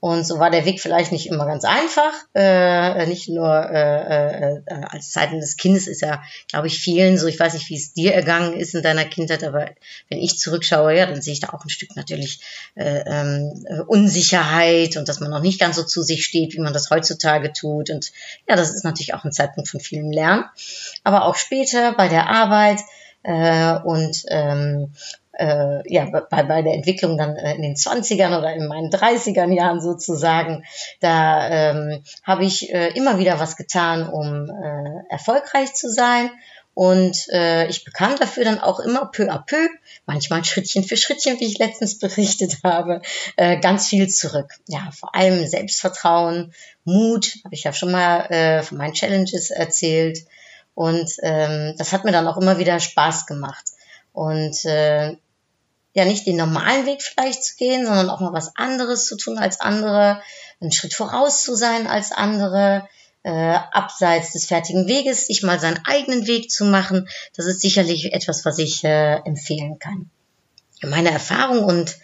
Und 0.00 0.24
so 0.24 0.38
war 0.38 0.50
der 0.50 0.64
Weg 0.64 0.80
vielleicht 0.80 1.10
nicht 1.10 1.26
immer 1.26 1.46
ganz 1.46 1.64
einfach. 1.64 2.12
Äh, 2.32 3.06
nicht 3.06 3.28
nur 3.28 3.48
äh, 3.48 4.54
äh, 4.54 4.62
als 4.88 5.10
Zeiten 5.10 5.40
des 5.40 5.56
Kindes 5.56 5.88
ist 5.88 6.02
ja, 6.02 6.22
glaube 6.48 6.68
ich, 6.68 6.78
vielen 6.78 7.18
so. 7.18 7.26
Ich 7.26 7.40
weiß 7.40 7.54
nicht, 7.54 7.68
wie 7.68 7.76
es 7.76 7.94
dir 7.94 8.14
ergangen 8.14 8.52
ist 8.52 8.76
in 8.76 8.82
deiner 8.82 9.04
Kindheit, 9.04 9.42
aber 9.42 9.70
wenn 10.08 10.20
ich 10.20 10.38
zurückschaue, 10.38 10.96
ja, 10.96 11.06
dann 11.06 11.20
sehe 11.20 11.32
ich 11.32 11.40
da 11.40 11.48
auch 11.48 11.64
ein 11.64 11.70
Stück 11.70 11.96
natürlich 11.96 12.40
äh, 12.76 13.02
ähm, 13.06 13.66
Unsicherheit 13.88 14.96
und 14.96 15.08
dass 15.08 15.18
man 15.18 15.30
noch 15.30 15.42
nicht 15.42 15.58
ganz 15.58 15.74
so 15.74 15.82
zu 15.82 16.02
sich 16.02 16.24
steht, 16.24 16.54
wie 16.54 16.60
man 16.60 16.72
das 16.72 16.90
heutzutage 16.90 17.52
tut. 17.52 17.90
Und 17.90 18.12
ja, 18.48 18.54
das 18.54 18.70
ist 18.70 18.84
natürlich 18.84 19.14
auch 19.14 19.24
ein 19.24 19.32
Zeitpunkt 19.32 19.68
von 19.68 19.80
vielem 19.80 20.12
Lernen. 20.12 20.44
Aber 21.02 21.24
auch 21.24 21.34
später 21.34 21.92
bei 21.94 22.06
der 22.06 22.28
Arbeit 22.28 22.78
äh, 23.22 23.74
und 23.84 24.24
ähm, 24.28 24.92
äh, 25.32 25.92
ja, 25.92 26.06
bei, 26.10 26.42
bei 26.42 26.62
der 26.62 26.74
Entwicklung 26.74 27.16
dann 27.16 27.36
äh, 27.36 27.54
in 27.54 27.62
den 27.62 27.74
20ern 27.76 28.36
oder 28.38 28.52
in 28.54 28.66
meinen 28.66 28.90
30ern 28.90 29.54
Jahren 29.54 29.80
sozusagen, 29.80 30.64
da 31.00 31.48
ähm, 31.48 32.02
habe 32.24 32.44
ich 32.44 32.72
äh, 32.72 32.88
immer 32.96 33.18
wieder 33.18 33.38
was 33.38 33.56
getan, 33.56 34.08
um 34.08 34.50
äh, 34.50 35.12
erfolgreich 35.12 35.74
zu 35.74 35.90
sein 35.90 36.30
Und 36.78 37.26
äh, 37.32 37.66
ich 37.66 37.84
bekam 37.84 38.14
dafür 38.14 38.44
dann 38.44 38.60
auch 38.60 38.78
immer 38.78 39.06
peu 39.06 39.28
à 39.28 39.44
peu, 39.44 39.68
manchmal 40.06 40.44
Schrittchen 40.44 40.84
für 40.84 40.96
Schrittchen, 40.96 41.40
wie 41.40 41.46
ich 41.46 41.58
letztens 41.58 41.98
berichtet 41.98 42.58
habe, 42.62 43.02
äh, 43.36 43.58
ganz 43.58 43.88
viel 43.88 44.08
zurück. 44.08 44.54
Ja, 44.68 44.88
vor 44.96 45.12
allem 45.12 45.44
Selbstvertrauen, 45.44 46.54
Mut, 46.84 47.34
habe 47.44 47.56
ich 47.56 47.64
ja 47.64 47.72
schon 47.72 47.90
mal 47.90 48.26
äh, 48.30 48.62
von 48.62 48.78
meinen 48.78 48.92
Challenges 48.92 49.50
erzählt. 49.50 50.20
Und 50.78 51.10
ähm, 51.24 51.74
das 51.76 51.92
hat 51.92 52.04
mir 52.04 52.12
dann 52.12 52.28
auch 52.28 52.36
immer 52.36 52.58
wieder 52.58 52.78
Spaß 52.78 53.26
gemacht. 53.26 53.64
Und 54.12 54.64
äh, 54.64 55.16
ja, 55.92 56.04
nicht 56.04 56.24
den 56.24 56.36
normalen 56.36 56.86
Weg 56.86 57.02
vielleicht 57.02 57.42
zu 57.42 57.56
gehen, 57.56 57.84
sondern 57.84 58.08
auch 58.08 58.20
mal 58.20 58.32
was 58.32 58.54
anderes 58.54 59.06
zu 59.06 59.16
tun 59.16 59.38
als 59.38 59.58
andere, 59.58 60.22
einen 60.60 60.70
Schritt 60.70 60.94
voraus 60.94 61.42
zu 61.42 61.56
sein 61.56 61.88
als 61.88 62.12
andere, 62.12 62.88
äh, 63.24 63.58
abseits 63.72 64.34
des 64.34 64.46
fertigen 64.46 64.86
Weges, 64.86 65.26
sich 65.26 65.42
mal 65.42 65.58
seinen 65.58 65.80
eigenen 65.84 66.28
Weg 66.28 66.48
zu 66.48 66.64
machen, 66.64 67.08
das 67.34 67.46
ist 67.46 67.60
sicherlich 67.60 68.12
etwas, 68.12 68.44
was 68.44 68.58
ich 68.58 68.84
äh, 68.84 69.16
empfehlen 69.24 69.80
kann. 69.80 70.08
Meine 70.82 71.10
Erfahrung 71.10 71.64
und 71.64 71.96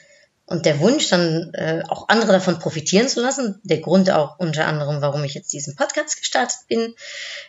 und 0.46 0.66
der 0.66 0.78
Wunsch, 0.80 1.08
dann 1.08 1.54
äh, 1.54 1.82
auch 1.88 2.08
andere 2.08 2.32
davon 2.32 2.58
profitieren 2.58 3.08
zu 3.08 3.22
lassen, 3.22 3.60
der 3.62 3.78
Grund 3.80 4.10
auch 4.10 4.38
unter 4.38 4.66
anderem, 4.66 5.00
warum 5.00 5.24
ich 5.24 5.32
jetzt 5.32 5.52
diesen 5.54 5.74
Podcast 5.74 6.18
gestartet 6.18 6.58
bin, 6.68 6.94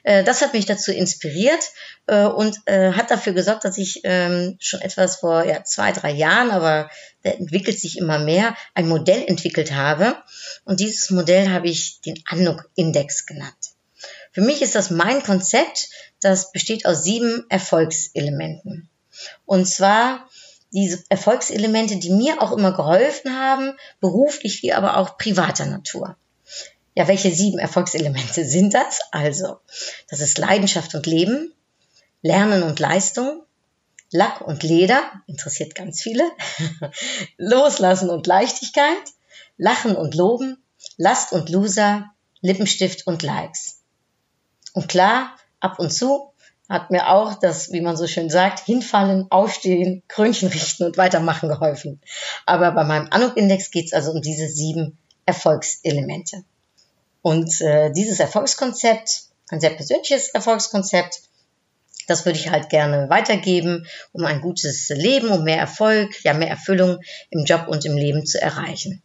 äh, 0.04 0.24
das 0.24 0.42
hat 0.42 0.54
mich 0.54 0.66
dazu 0.66 0.94
inspiriert 0.94 1.72
äh, 2.08 2.24
und 2.24 2.58
äh, 2.66 2.94
hat 2.94 3.12
dafür 3.12 3.34
gesorgt, 3.34 3.66
dass 3.66 3.78
ich 3.78 4.02
ähm, 4.06 4.56
schon 4.60 4.80
etwas 4.80 5.18
vor 5.18 5.44
ja, 5.44 5.64
zwei, 5.66 5.92
drei 5.92 6.12
Jahren, 6.12 6.52
aber 6.52 6.90
der 7.26 7.38
entwickelt 7.38 7.78
sich 7.78 7.98
immer 7.98 8.20
mehr, 8.20 8.56
ein 8.76 8.88
Modell 8.88 9.26
entwickelt 9.28 9.74
habe. 9.74 10.16
Und 10.64 10.80
dieses 10.80 11.10
Modell 11.10 11.50
habe 11.50 11.68
ich 11.68 12.00
den 12.02 12.16
Anuk-Index 12.28 13.26
genannt. 13.26 13.54
Für 14.32 14.42
mich 14.42 14.62
ist 14.62 14.76
das 14.76 14.90
mein 14.90 15.22
Konzept, 15.22 15.90
das 16.22 16.54
besteht 16.54 16.86
aus 16.86 17.04
sieben 17.04 17.46
Erfolgselementen. 17.50 18.90
Und 19.46 19.66
zwar 19.66 20.28
diese 20.76 21.04
Erfolgselemente, 21.08 21.96
die 21.96 22.10
mir 22.12 22.42
auch 22.42 22.52
immer 22.52 22.74
geholfen 22.74 23.34
haben, 23.34 23.78
beruflich 24.02 24.62
wie 24.62 24.74
aber 24.74 24.98
auch 24.98 25.18
privater 25.18 25.66
Natur. 25.66 26.18
Ja, 26.96 27.08
welche 27.08 27.32
sieben 27.32 27.60
Erfolgselemente 27.60 28.46
sind 28.48 28.74
das? 28.74 29.00
Also, 29.12 29.60
das 30.10 30.20
ist 30.20 30.38
Leidenschaft 30.38 30.94
und 30.94 31.06
Leben, 31.06 31.54
Lernen 32.22 32.64
und 32.64 32.80
Leistung, 32.80 33.42
Lack 34.12 34.42
und 34.42 34.64
Leder, 34.64 35.02
interessiert 35.28 35.76
ganz 35.76 36.02
viele, 36.02 36.24
Loslassen 37.38 38.10
und 38.10 38.28
Leichtigkeit, 38.28 39.04
Lachen 39.58 39.96
und 39.96 40.14
Loben, 40.14 40.58
Last 40.98 41.32
und 41.32 41.50
Loser, 41.50 42.12
Lippenstift 42.42 43.08
und 43.08 43.24
Likes. 43.24 43.82
Und 44.74 44.90
klar, 44.90 45.36
ab 45.62 45.80
und 45.80 45.92
zu 45.92 46.34
hat 46.70 46.92
mir 46.92 47.10
auch 47.10 47.36
das, 47.36 47.72
wie 47.72 47.82
man 47.82 47.96
so 47.96 48.08
schön 48.08 48.30
sagt, 48.30 48.60
hinfallen, 48.60 49.28
aufstehen, 49.30 50.04
Krönchen 50.08 50.50
richten 50.50 50.84
und 50.84 50.98
weitermachen 50.98 51.50
geholfen. 51.50 52.02
Aber 52.46 52.72
bei 52.72 52.84
meinem 52.84 53.08
Anuk-Index 53.12 53.72
geht 53.72 53.86
es 53.86 53.94
also 53.94 54.12
um 54.12 54.22
diese 54.22 54.48
sieben 54.48 54.98
Erfolgselemente. 55.26 56.44
Und 57.22 57.62
äh, 57.62 57.92
dieses 57.92 58.20
Erfolgskonzept, 58.20 59.24
ein 59.50 59.60
sehr 59.60 59.72
persönliches 59.72 60.30
Erfolgskonzept, 60.30 61.22
das 62.08 62.26
würde 62.26 62.38
ich 62.38 62.50
halt 62.50 62.70
gerne 62.70 63.10
weitergeben, 63.10 63.88
um 64.12 64.26
ein 64.26 64.42
gutes 64.42 64.90
Leben, 64.90 65.30
um 65.30 65.44
mehr 65.44 65.58
Erfolg, 65.58 66.24
ja 66.24 66.34
mehr 66.34 66.50
Erfüllung 66.50 67.00
im 67.32 67.46
Job 67.46 67.68
und 67.68 67.86
im 67.86 67.98
Leben 67.98 68.26
zu 68.26 68.40
erreichen. 68.40 69.02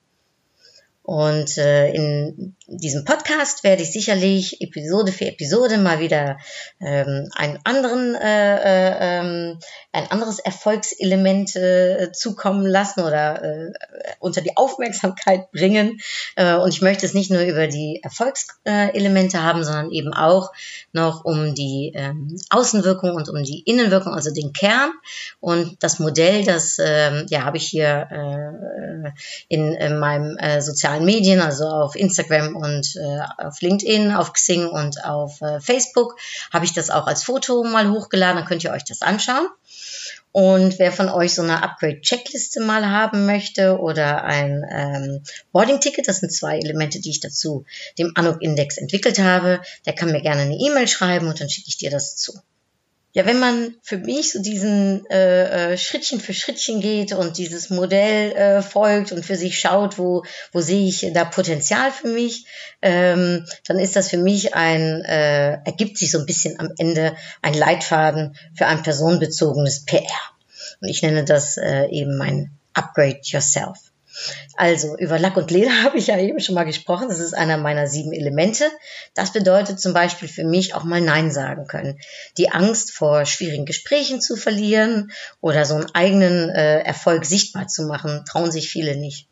Und 1.03 1.57
äh, 1.57 1.93
in 1.93 2.57
diesem 2.71 3.05
Podcast 3.05 3.65
werde 3.65 3.83
ich 3.83 3.93
sicherlich 3.93 4.61
Episode 4.61 5.11
für 5.11 5.27
Episode 5.27 5.77
mal 5.77 5.99
wieder 5.99 6.39
ähm, 6.81 7.29
einen 7.35 7.59
anderen, 7.65 8.15
äh, 8.15 8.57
äh, 8.57 8.97
ähm, 9.01 9.59
ein 9.91 10.09
anderes 10.11 10.39
Erfolgselement 10.39 11.57
äh, 11.57 12.13
zukommen 12.13 12.65
lassen 12.65 13.01
oder 13.01 13.43
äh, 13.43 13.73
unter 14.21 14.41
die 14.41 14.57
Aufmerksamkeit 14.57 15.51
bringen. 15.51 15.99
Äh, 16.37 16.55
und 16.55 16.73
ich 16.73 16.81
möchte 16.81 17.07
es 17.07 17.13
nicht 17.13 17.33
nur 17.33 17.41
über 17.41 17.67
die 17.67 18.01
Erfolgselemente 18.05 19.43
haben, 19.43 19.65
sondern 19.65 19.91
eben 19.91 20.15
auch 20.15 20.53
noch 20.93 21.25
um 21.25 21.55
die 21.55 21.93
ähm, 21.97 22.37
Außenwirkung 22.51 23.15
und 23.15 23.29
um 23.29 23.43
die 23.43 23.63
Innenwirkung, 23.63 24.15
also 24.15 24.33
den 24.33 24.53
Kern. 24.53 24.93
Und 25.41 25.83
das 25.83 25.99
Modell, 25.99 26.45
das 26.45 26.79
äh, 26.79 27.25
ja 27.27 27.45
habe 27.45 27.57
ich 27.57 27.67
hier 27.67 28.09
äh, 28.13 29.11
in, 29.49 29.73
in 29.75 29.99
meinem 29.99 30.37
äh, 30.37 30.63
sozialen 30.63 31.05
Medien, 31.05 31.41
also 31.41 31.67
auf 31.67 31.97
Instagram 31.97 32.60
und 32.61 32.97
äh, 32.97 33.21
auf 33.39 33.61
LinkedIn, 33.61 34.13
auf 34.13 34.33
Xing 34.33 34.67
und 34.67 35.05
auf 35.05 35.41
äh, 35.41 35.61
Facebook 35.61 36.17
habe 36.53 36.65
ich 36.65 36.73
das 36.73 36.91
auch 36.91 37.07
als 37.07 37.25
Foto 37.25 37.65
mal 37.65 37.91
hochgeladen, 37.91 38.37
dann 38.37 38.47
könnt 38.47 38.65
ihr 38.65 38.73
euch 38.73 38.85
das 38.85 39.03
anschauen. 39.03 39.49
Und 40.33 40.79
wer 40.79 40.93
von 40.93 41.09
euch 41.09 41.35
so 41.35 41.43
eine 41.43 41.63
Upgrade-Checkliste 41.63 42.61
mal 42.61 42.89
haben 42.89 43.27
möchte 43.27 43.79
oder 43.81 44.23
ein 44.23 44.65
ähm, 44.71 45.23
Boarding-Ticket, 45.51 46.07
das 46.07 46.21
sind 46.21 46.33
zwei 46.33 46.59
Elemente, 46.59 47.01
die 47.01 47.11
ich 47.11 47.19
dazu 47.19 47.65
dem 47.99 48.13
Anuk-Index 48.15 48.79
entwickelt 48.79 49.19
habe, 49.19 49.61
der 49.87 49.95
kann 49.95 50.13
mir 50.13 50.23
gerne 50.23 50.43
eine 50.43 50.55
E-Mail 50.55 50.87
schreiben 50.87 51.27
und 51.27 51.41
dann 51.41 51.51
schicke 51.51 51.69
ich 51.69 51.79
dir 51.79 51.91
das 51.91 52.17
zu 52.17 52.39
ja, 53.13 53.27
wenn 53.27 53.41
man 53.41 53.75
für 53.83 53.99
mich 53.99 54.33
so 54.33 54.41
diesen 54.41 55.05
äh, 55.11 55.73
äh, 55.73 55.79
Schrittchen 55.79 56.21
für 56.21 56.33
Schrittchen 56.33 56.81
geht 56.81 57.13
und 57.13 57.39
dieses 57.39 57.69
Modell 57.69 58.33
äh, 58.33 58.63
folgt 58.63 59.11
und 59.11 59.25
für 59.25 59.37
sich 59.37 59.59
schaut, 59.59 59.99
wo, 59.99 60.25
wo 60.53 60.61
sehe 60.61 60.87
ich 60.87 61.11
da 61.13 61.25
Potenzial 61.25 61.91
für 61.91 62.09
mich, 62.09 62.47
ähm, 62.83 63.45
dann 63.67 63.81
ist 63.81 63.97
das 63.97 64.11
für 64.11 64.19
mich 64.19 64.55
ein, 64.55 65.05
äh, 65.05 65.55
ergibt 65.65 65.99
sich 65.99 66.13
so 66.13 66.21
ein 66.21 66.27
bisschen 66.27 66.61
am 66.61 66.71
Ende 66.79 67.17
ein 67.43 67.55
Leitfaden 67.55 68.37
für 68.55 68.67
ein 68.67 68.83
personenbezogenes 68.83 69.85
PR. 69.87 70.05
Und 70.81 70.89
ich 70.89 71.03
nenne 71.03 71.25
das 71.25 71.57
äh, 71.57 71.87
eben 71.87 72.17
mein 72.17 72.53
Upgrade 72.75 73.21
Yourself. 73.25 73.90
Also 74.57 74.97
über 74.99 75.19
Lack 75.19 75.37
und 75.37 75.51
Leder 75.51 75.71
habe 75.83 75.99
ich 75.99 76.09
ja 76.09 76.19
eben 76.19 76.41
schon 76.41 76.55
mal 76.55 76.65
gesprochen. 76.65 77.09
Das 77.09 77.19
ist 77.19 77.35
einer 77.35 77.57
meiner 77.57 77.87
sieben 77.87 78.13
Elemente. 78.13 78.71
Das 79.15 79.33
bedeutet 79.33 79.81
zum 79.81 79.93
Beispiel 79.93 80.29
für 80.29 80.45
mich 80.45 80.75
auch 80.75 80.85
mal 80.85 81.01
Nein 81.01 81.31
sagen 81.31 81.67
können. 81.67 81.99
Die 82.37 82.51
Angst 82.51 82.93
vor 82.93 83.27
schwierigen 83.27 83.67
Gesprächen 83.67 84.21
zu 84.21 84.37
verlieren 84.37 85.13
oder 85.41 85.65
so 85.65 85.75
einen 85.75 85.95
eigenen 85.95 86.51
äh, 86.51 86.81
Erfolg 86.81 87.25
sichtbar 87.25 87.69
zu 87.69 87.85
machen, 87.85 88.25
trauen 88.29 88.53
sich 88.53 88.71
viele 88.71 88.97
nicht. 88.97 89.29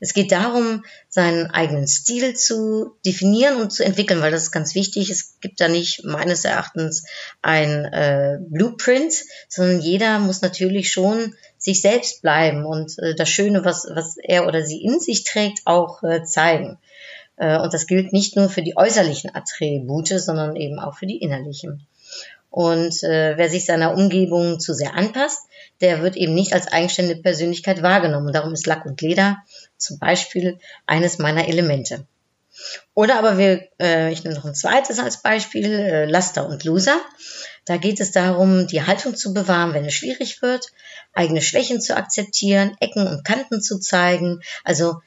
Es 0.00 0.14
geht 0.14 0.32
darum, 0.32 0.84
seinen 1.08 1.50
eigenen 1.50 1.86
Stil 1.86 2.34
zu 2.34 2.96
definieren 3.04 3.60
und 3.60 3.72
zu 3.72 3.84
entwickeln, 3.84 4.22
weil 4.22 4.30
das 4.30 4.44
ist 4.44 4.50
ganz 4.50 4.74
wichtig. 4.74 5.10
Es 5.10 5.38
gibt 5.40 5.60
da 5.60 5.68
nicht 5.68 6.04
meines 6.04 6.44
Erachtens 6.44 7.04
ein 7.42 7.84
äh, 7.84 8.38
Blueprint, 8.40 9.14
sondern 9.48 9.80
jeder 9.80 10.18
muss 10.18 10.40
natürlich 10.40 10.90
schon 10.90 11.34
sich 11.62 11.80
selbst 11.80 12.22
bleiben 12.22 12.66
und 12.66 12.98
äh, 12.98 13.14
das 13.14 13.28
Schöne, 13.28 13.64
was, 13.64 13.86
was 13.94 14.16
er 14.16 14.46
oder 14.46 14.62
sie 14.62 14.82
in 14.82 15.00
sich 15.00 15.24
trägt, 15.24 15.60
auch 15.64 16.02
äh, 16.02 16.24
zeigen. 16.24 16.78
Äh, 17.36 17.58
und 17.58 17.72
das 17.72 17.86
gilt 17.86 18.12
nicht 18.12 18.36
nur 18.36 18.48
für 18.48 18.62
die 18.62 18.76
äußerlichen 18.76 19.34
Attribute, 19.34 20.08
sondern 20.08 20.56
eben 20.56 20.78
auch 20.78 20.98
für 20.98 21.06
die 21.06 21.18
innerlichen. 21.18 21.86
Und 22.50 23.02
äh, 23.04 23.38
wer 23.38 23.48
sich 23.48 23.64
seiner 23.64 23.94
Umgebung 23.94 24.60
zu 24.60 24.74
sehr 24.74 24.94
anpasst, 24.94 25.46
der 25.80 26.02
wird 26.02 26.16
eben 26.16 26.34
nicht 26.34 26.52
als 26.52 26.66
eigenständige 26.66 27.22
Persönlichkeit 27.22 27.80
wahrgenommen. 27.80 28.26
Und 28.26 28.34
darum 28.34 28.52
ist 28.52 28.66
Lack 28.66 28.84
und 28.84 29.00
Leder 29.00 29.38
zum 29.78 29.98
Beispiel 29.98 30.58
eines 30.86 31.18
meiner 31.18 31.48
Elemente. 31.48 32.04
Oder 32.94 33.18
aber 33.18 33.38
wir, 33.38 33.68
äh, 33.80 34.12
ich 34.12 34.24
nehme 34.24 34.36
noch 34.36 34.44
ein 34.44 34.54
zweites 34.54 34.98
als 34.98 35.22
Beispiel, 35.22 35.64
äh, 35.64 36.04
Laster 36.04 36.46
und 36.46 36.64
Loser. 36.64 37.00
Da 37.64 37.76
geht 37.76 38.00
es 38.00 38.10
darum, 38.10 38.66
die 38.66 38.82
Haltung 38.82 39.14
zu 39.14 39.32
bewahren, 39.32 39.72
wenn 39.74 39.84
es 39.84 39.94
schwierig 39.94 40.42
wird, 40.42 40.66
eigene 41.12 41.42
Schwächen 41.42 41.80
zu 41.80 41.96
akzeptieren, 41.96 42.76
Ecken 42.80 43.06
und 43.06 43.24
Kanten 43.24 43.62
zu 43.62 43.78
zeigen. 43.78 44.40
Also 44.64 45.00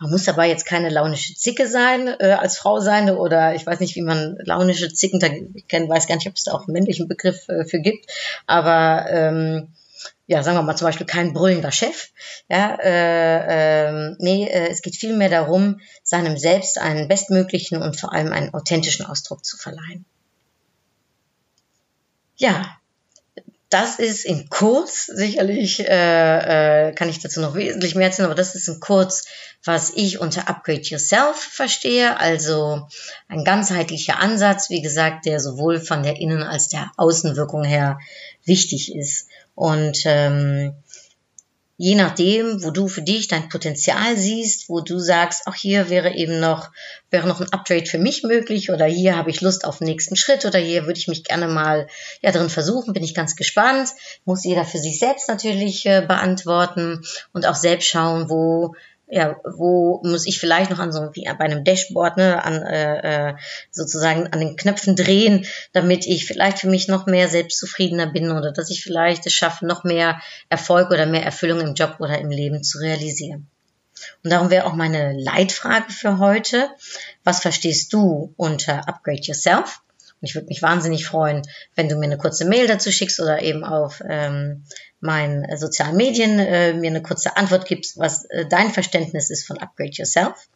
man 0.00 0.10
muss 0.10 0.24
dabei 0.24 0.48
jetzt 0.48 0.66
keine 0.66 0.88
launische 0.88 1.34
Zicke 1.34 1.68
sein, 1.68 2.08
äh, 2.18 2.32
als 2.32 2.58
Frau 2.58 2.80
sein 2.80 3.10
oder 3.10 3.54
ich 3.54 3.66
weiß 3.66 3.80
nicht, 3.80 3.96
wie 3.96 4.02
man 4.02 4.36
launische 4.44 4.92
Zicken, 4.92 5.20
da, 5.20 5.28
ich 5.54 5.68
kenn, 5.68 5.88
weiß 5.88 6.06
gar 6.06 6.16
nicht, 6.16 6.26
ob 6.26 6.34
es 6.34 6.44
da 6.44 6.52
auch 6.52 6.66
einen 6.66 6.72
männlichen 6.72 7.06
Begriff 7.06 7.48
äh, 7.48 7.64
für 7.64 7.80
gibt, 7.80 8.10
aber 8.46 9.06
ähm, 9.08 9.68
ja, 10.26 10.42
sagen 10.42 10.56
wir 10.56 10.62
mal 10.62 10.76
zum 10.76 10.88
Beispiel 10.88 11.06
kein 11.06 11.32
brüllender 11.32 11.70
Chef. 11.70 12.10
Ja, 12.48 12.76
äh, 12.82 13.88
äh, 13.88 14.16
nee, 14.18 14.46
äh, 14.46 14.68
es 14.70 14.82
geht 14.82 14.96
vielmehr 14.96 15.28
darum, 15.28 15.80
seinem 16.02 16.38
Selbst 16.38 16.78
einen 16.78 17.08
bestmöglichen 17.08 17.82
und 17.82 17.98
vor 17.98 18.12
allem 18.12 18.32
einen 18.32 18.52
authentischen 18.54 19.04
Ausdruck 19.04 19.44
zu 19.44 19.56
verleihen. 19.56 20.06
Ja, 22.36 22.76
das 23.70 23.98
ist 23.98 24.24
in 24.24 24.48
kurz, 24.50 25.06
sicherlich 25.06 25.80
äh, 25.80 26.88
äh, 26.88 26.92
kann 26.92 27.08
ich 27.08 27.18
dazu 27.18 27.40
noch 27.40 27.56
wesentlich 27.56 27.96
mehr 27.96 28.06
erzählen, 28.06 28.26
aber 28.26 28.36
das 28.36 28.54
ist 28.54 28.68
in 28.68 28.78
kurz, 28.78 29.24
was 29.64 29.90
ich 29.96 30.20
unter 30.20 30.48
Upgrade 30.48 30.82
Yourself 30.82 31.36
verstehe. 31.36 32.18
Also 32.20 32.86
ein 33.28 33.44
ganzheitlicher 33.44 34.20
Ansatz, 34.20 34.70
wie 34.70 34.82
gesagt, 34.82 35.26
der 35.26 35.40
sowohl 35.40 35.80
von 35.80 36.04
der 36.04 36.20
Innen- 36.20 36.44
als 36.44 36.68
der 36.68 36.92
Außenwirkung 36.96 37.64
her 37.64 37.98
wichtig 38.44 38.94
ist. 38.94 39.28
Und 39.56 40.02
ähm, 40.04 40.74
je 41.76 41.96
nachdem, 41.96 42.62
wo 42.62 42.70
du 42.70 42.86
für 42.88 43.02
dich 43.02 43.26
dein 43.28 43.48
Potenzial 43.48 44.16
siehst, 44.16 44.68
wo 44.68 44.80
du 44.80 44.98
sagst, 44.98 45.46
auch 45.46 45.54
hier 45.54 45.90
wäre 45.90 46.14
eben 46.14 46.38
noch, 46.38 46.70
wäre 47.10 47.26
noch 47.26 47.40
ein 47.40 47.52
Upgrade 47.52 47.86
für 47.86 47.98
mich 47.98 48.22
möglich 48.22 48.70
oder 48.70 48.86
hier 48.86 49.16
habe 49.16 49.30
ich 49.30 49.40
Lust 49.40 49.64
auf 49.64 49.78
den 49.78 49.88
nächsten 49.88 50.16
Schritt 50.16 50.44
oder 50.44 50.58
hier 50.58 50.86
würde 50.86 50.98
ich 50.98 51.08
mich 51.08 51.24
gerne 51.24 51.48
mal 51.48 51.88
ja 52.22 52.30
drin 52.30 52.48
versuchen, 52.48 52.94
bin 52.94 53.02
ich 53.02 53.14
ganz 53.14 53.34
gespannt. 53.34 53.90
Muss 54.24 54.44
jeder 54.44 54.64
für 54.64 54.78
sich 54.78 54.98
selbst 54.98 55.28
natürlich 55.28 55.84
äh, 55.86 56.04
beantworten 56.06 57.02
und 57.32 57.46
auch 57.46 57.56
selbst 57.56 57.88
schauen, 57.88 58.30
wo 58.30 58.74
ja, 59.06 59.36
wo 59.44 60.00
muss 60.02 60.26
ich 60.26 60.40
vielleicht 60.40 60.70
noch 60.70 60.78
an 60.78 60.92
so 60.92 61.10
wie 61.12 61.24
bei 61.24 61.44
einem 61.44 61.64
Dashboard, 61.64 62.16
ne, 62.16 62.42
an 62.42 62.62
äh, 62.62 63.30
äh, 63.30 63.34
sozusagen 63.70 64.28
an 64.32 64.40
den 64.40 64.56
Knöpfen 64.56 64.96
drehen, 64.96 65.46
damit 65.72 66.06
ich 66.06 66.26
vielleicht 66.26 66.58
für 66.58 66.68
mich 66.68 66.88
noch 66.88 67.06
mehr 67.06 67.28
selbstzufriedener 67.28 68.06
bin 68.06 68.30
oder 68.30 68.52
dass 68.52 68.70
ich 68.70 68.82
vielleicht 68.82 69.26
es 69.26 69.34
schaffe, 69.34 69.66
noch 69.66 69.84
mehr 69.84 70.20
Erfolg 70.48 70.90
oder 70.90 71.06
mehr 71.06 71.24
Erfüllung 71.24 71.60
im 71.60 71.74
Job 71.74 71.96
oder 71.98 72.18
im 72.18 72.30
Leben 72.30 72.62
zu 72.62 72.78
realisieren. 72.78 73.46
Und 74.22 74.30
darum 74.32 74.50
wäre 74.50 74.66
auch 74.66 74.74
meine 74.74 75.12
Leitfrage 75.12 75.92
für 75.92 76.18
heute. 76.18 76.68
Was 77.22 77.40
verstehst 77.40 77.92
du 77.92 78.32
unter 78.36 78.88
Upgrade 78.88 79.22
Yourself? 79.22 79.80
Und 80.20 80.28
ich 80.28 80.34
würde 80.34 80.48
mich 80.48 80.62
wahnsinnig 80.62 81.06
freuen, 81.06 81.42
wenn 81.74 81.88
du 81.88 81.96
mir 81.96 82.06
eine 82.06 82.18
kurze 82.18 82.46
Mail 82.46 82.66
dazu 82.66 82.90
schickst 82.90 83.20
oder 83.20 83.42
eben 83.42 83.64
auf 83.64 84.02
ähm, 84.08 84.64
meinen 85.04 85.44
äh, 85.44 85.56
sozialen 85.56 85.96
Medien 85.96 86.38
äh, 86.38 86.72
mir 86.72 86.90
eine 86.90 87.02
kurze 87.02 87.36
Antwort 87.36 87.66
gibst, 87.66 87.98
was 87.98 88.24
äh, 88.26 88.46
dein 88.46 88.70
Verständnis 88.70 89.30
ist 89.30 89.46
von 89.46 89.58
Upgrade 89.58 89.92
Yourself. 89.92 90.48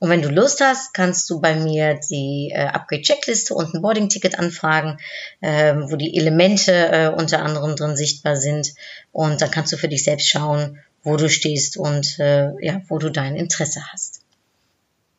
Und 0.00 0.10
wenn 0.10 0.22
du 0.22 0.28
Lust 0.28 0.60
hast, 0.60 0.92
kannst 0.92 1.30
du 1.30 1.40
bei 1.40 1.54
mir 1.54 1.98
die 2.10 2.52
äh, 2.52 2.66
Upgrade-Checkliste 2.66 3.54
und 3.54 3.74
ein 3.74 3.80
Boarding-Ticket 3.80 4.38
anfragen, 4.38 4.98
äh, 5.40 5.74
wo 5.74 5.96
die 5.96 6.16
Elemente 6.16 6.72
äh, 6.72 7.08
unter 7.08 7.42
anderem 7.42 7.76
drin 7.76 7.96
sichtbar 7.96 8.36
sind. 8.36 8.74
Und 9.12 9.40
dann 9.40 9.50
kannst 9.50 9.72
du 9.72 9.76
für 9.76 9.88
dich 9.88 10.04
selbst 10.04 10.28
schauen, 10.28 10.80
wo 11.04 11.16
du 11.16 11.28
stehst 11.28 11.76
und 11.76 12.18
äh, 12.18 12.50
ja, 12.60 12.82
wo 12.88 12.98
du 12.98 13.10
dein 13.10 13.36
Interesse 13.36 13.80
hast. 13.92 14.22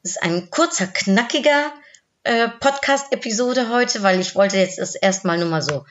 Das 0.04 0.12
ist 0.12 0.24
ein 0.24 0.50
kurzer, 0.50 0.88
knackiger 0.88 1.72
äh, 2.24 2.50
Podcast-Episode 2.60 3.70
heute, 3.70 4.04
weil 4.04 4.20
ich 4.20 4.36
wollte 4.36 4.58
jetzt 4.58 4.80
das 4.80 4.96
erstmal 4.96 5.38
nur 5.38 5.48
mal 5.48 5.62
so 5.62 5.86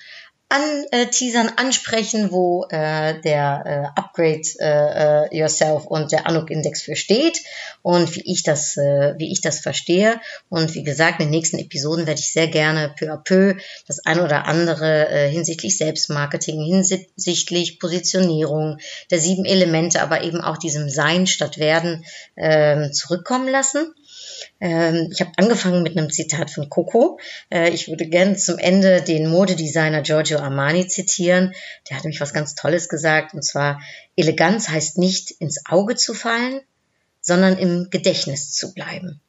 anteasern, 0.49 1.51
ansprechen, 1.57 2.31
wo 2.31 2.67
äh, 2.71 3.21
der 3.23 3.93
äh, 3.97 4.01
Upgrade 4.01 4.43
äh, 4.61 5.25
äh, 5.27 5.37
Yourself 5.37 5.87
und 5.87 6.13
der 6.13 6.27
Anuk-Index 6.27 6.83
für 6.83 6.97
steht 6.97 7.41
und 7.83 8.15
wie 8.15 8.23
ich 8.25 8.43
das, 8.43 8.77
äh, 8.77 9.15
wie 9.19 9.33
ich 9.33 9.41
das 9.41 9.61
verstehe. 9.61 10.21
Und 10.49 10.75
wie 10.75 10.85
gesagt, 10.85 11.21
in 11.21 11.27
den 11.27 11.31
nächsten 11.31 11.59
Episoden 11.59 12.07
werde 12.07 12.21
ich 12.21 12.33
sehr 12.33 12.49
gerne 12.49 12.95
peu 12.97 13.11
à 13.11 13.17
peu 13.17 13.57
das 13.87 14.05
ein 14.07 14.21
oder 14.21 14.47
andere 14.47 15.09
äh, 15.09 15.31
hinsichtlich 15.31 15.77
Selbstmarketing, 15.77 16.63
hinsichtlich 16.63 17.81
Positionierung 17.81 18.79
der 19.11 19.19
sieben 19.19 19.45
Elemente, 19.45 20.03
aber 20.03 20.23
eben 20.23 20.41
auch 20.41 20.59
diesem 20.59 20.89
Sein 20.89 21.27
statt 21.27 21.59
Werden 21.59 22.05
äh, 22.37 22.91
zurückkommen 22.91 23.49
lassen. 23.49 23.93
Ähm, 24.61 25.11
ich 25.13 25.21
habe 25.21 25.33
angefangen 25.37 25.83
mit 25.83 25.97
einem 25.97 26.11
Zitat 26.11 26.51
von 26.51 26.69
Coco. 26.69 27.19
Äh, 27.51 27.71
ich 27.71 27.89
würde 27.89 28.07
gerne 28.07 28.37
zum 28.37 28.59
Ende 28.59 29.03
den 29.03 29.29
Modedesigner 29.29 30.03
Giorgio 30.03 30.39
Armani 30.39 30.87
zitieren. 30.87 31.55
Der 31.89 31.97
hat 31.97 32.05
nämlich 32.05 32.21
was 32.21 32.33
ganz 32.33 32.55
Tolles 32.55 32.89
gesagt. 32.89 33.35
Und 33.35 33.43
zwar, 33.43 33.81
Eleganz 34.17 34.69
heißt 34.69 34.99
nicht 34.99 35.31
ins 35.33 35.65
Auge 35.67 35.97
zu 35.97 36.15
fallen, 36.15 36.61
sondern 37.21 37.59
im 37.59 37.89
Gedächtnis 37.91 38.53
zu 38.53 38.75
bleiben. 38.75 39.21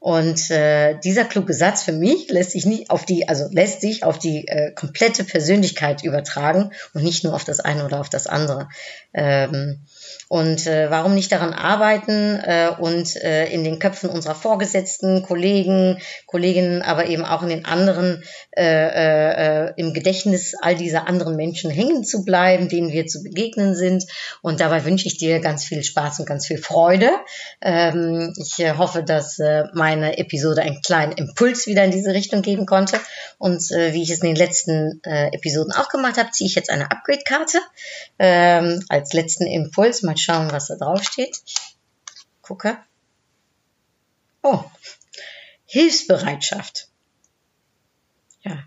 Und 0.00 0.50
äh, 0.50 0.98
dieser 0.98 1.26
kluge 1.26 1.52
Satz 1.52 1.82
für 1.82 1.92
mich 1.92 2.30
lässt 2.30 2.52
sich 2.52 2.64
nicht 2.64 2.88
auf 2.90 3.04
die, 3.04 3.28
also 3.28 3.48
lässt 3.50 3.82
sich 3.82 4.02
auf 4.02 4.18
die 4.18 4.48
äh, 4.48 4.72
komplette 4.72 5.24
Persönlichkeit 5.24 6.02
übertragen 6.02 6.72
und 6.94 7.04
nicht 7.04 7.22
nur 7.22 7.34
auf 7.34 7.44
das 7.44 7.60
eine 7.60 7.84
oder 7.84 8.00
auf 8.00 8.08
das 8.08 8.26
andere. 8.26 8.70
Ähm, 9.12 9.82
und 10.28 10.66
äh, 10.66 10.90
warum 10.90 11.14
nicht 11.14 11.32
daran 11.32 11.52
arbeiten 11.52 12.40
äh, 12.42 12.70
und 12.78 13.16
äh, 13.16 13.46
in 13.46 13.64
den 13.64 13.78
Köpfen 13.78 14.10
unserer 14.10 14.34
Vorgesetzten, 14.34 15.22
Kollegen, 15.22 15.98
Kolleginnen, 16.26 16.82
aber 16.82 17.06
eben 17.06 17.24
auch 17.24 17.42
in 17.42 17.48
den 17.48 17.64
anderen 17.64 18.22
äh, 18.56 19.66
äh, 19.66 19.72
im 19.76 19.92
Gedächtnis 19.92 20.54
all 20.60 20.76
dieser 20.76 21.08
anderen 21.08 21.36
Menschen 21.36 21.70
hängen 21.70 22.04
zu 22.04 22.24
bleiben, 22.24 22.68
denen 22.68 22.92
wir 22.92 23.06
zu 23.06 23.22
begegnen 23.22 23.74
sind. 23.74 24.04
Und 24.42 24.60
dabei 24.60 24.84
wünsche 24.84 25.06
ich 25.06 25.18
dir 25.18 25.40
ganz 25.40 25.64
viel 25.64 25.82
Spaß 25.82 26.20
und 26.20 26.26
ganz 26.26 26.46
viel 26.46 26.58
Freude. 26.58 27.10
Ähm, 27.60 28.32
ich 28.36 28.58
äh, 28.60 28.74
hoffe, 28.76 29.02
dass 29.02 29.38
äh, 29.38 29.64
meine 29.72 30.18
Episode 30.18 30.62
einen 30.62 30.82
kleinen 30.82 31.12
Impuls 31.12 31.66
wieder 31.66 31.84
in 31.84 31.90
diese 31.90 32.12
Richtung 32.12 32.42
geben 32.42 32.66
konnte. 32.66 33.00
Und 33.38 33.70
äh, 33.70 33.92
wie 33.94 34.02
ich 34.02 34.10
es 34.10 34.20
in 34.20 34.28
den 34.28 34.36
letzten 34.36 35.00
äh, 35.04 35.28
Episoden 35.28 35.72
auch 35.72 35.88
gemacht 35.88 36.18
habe, 36.18 36.30
ziehe 36.30 36.48
ich 36.48 36.54
jetzt 36.54 36.70
eine 36.70 36.90
Upgrade-Karte 36.90 37.58
ähm, 38.18 38.84
als 38.88 39.12
letzten 39.12 39.46
Impuls. 39.46 39.99
Mal 40.02 40.16
schauen, 40.16 40.50
was 40.52 40.68
da 40.68 40.76
drauf 40.76 41.02
steht. 41.04 41.40
Gucke. 42.42 42.78
Oh, 44.42 44.64
Hilfsbereitschaft. 45.66 46.88
Ja, 48.42 48.58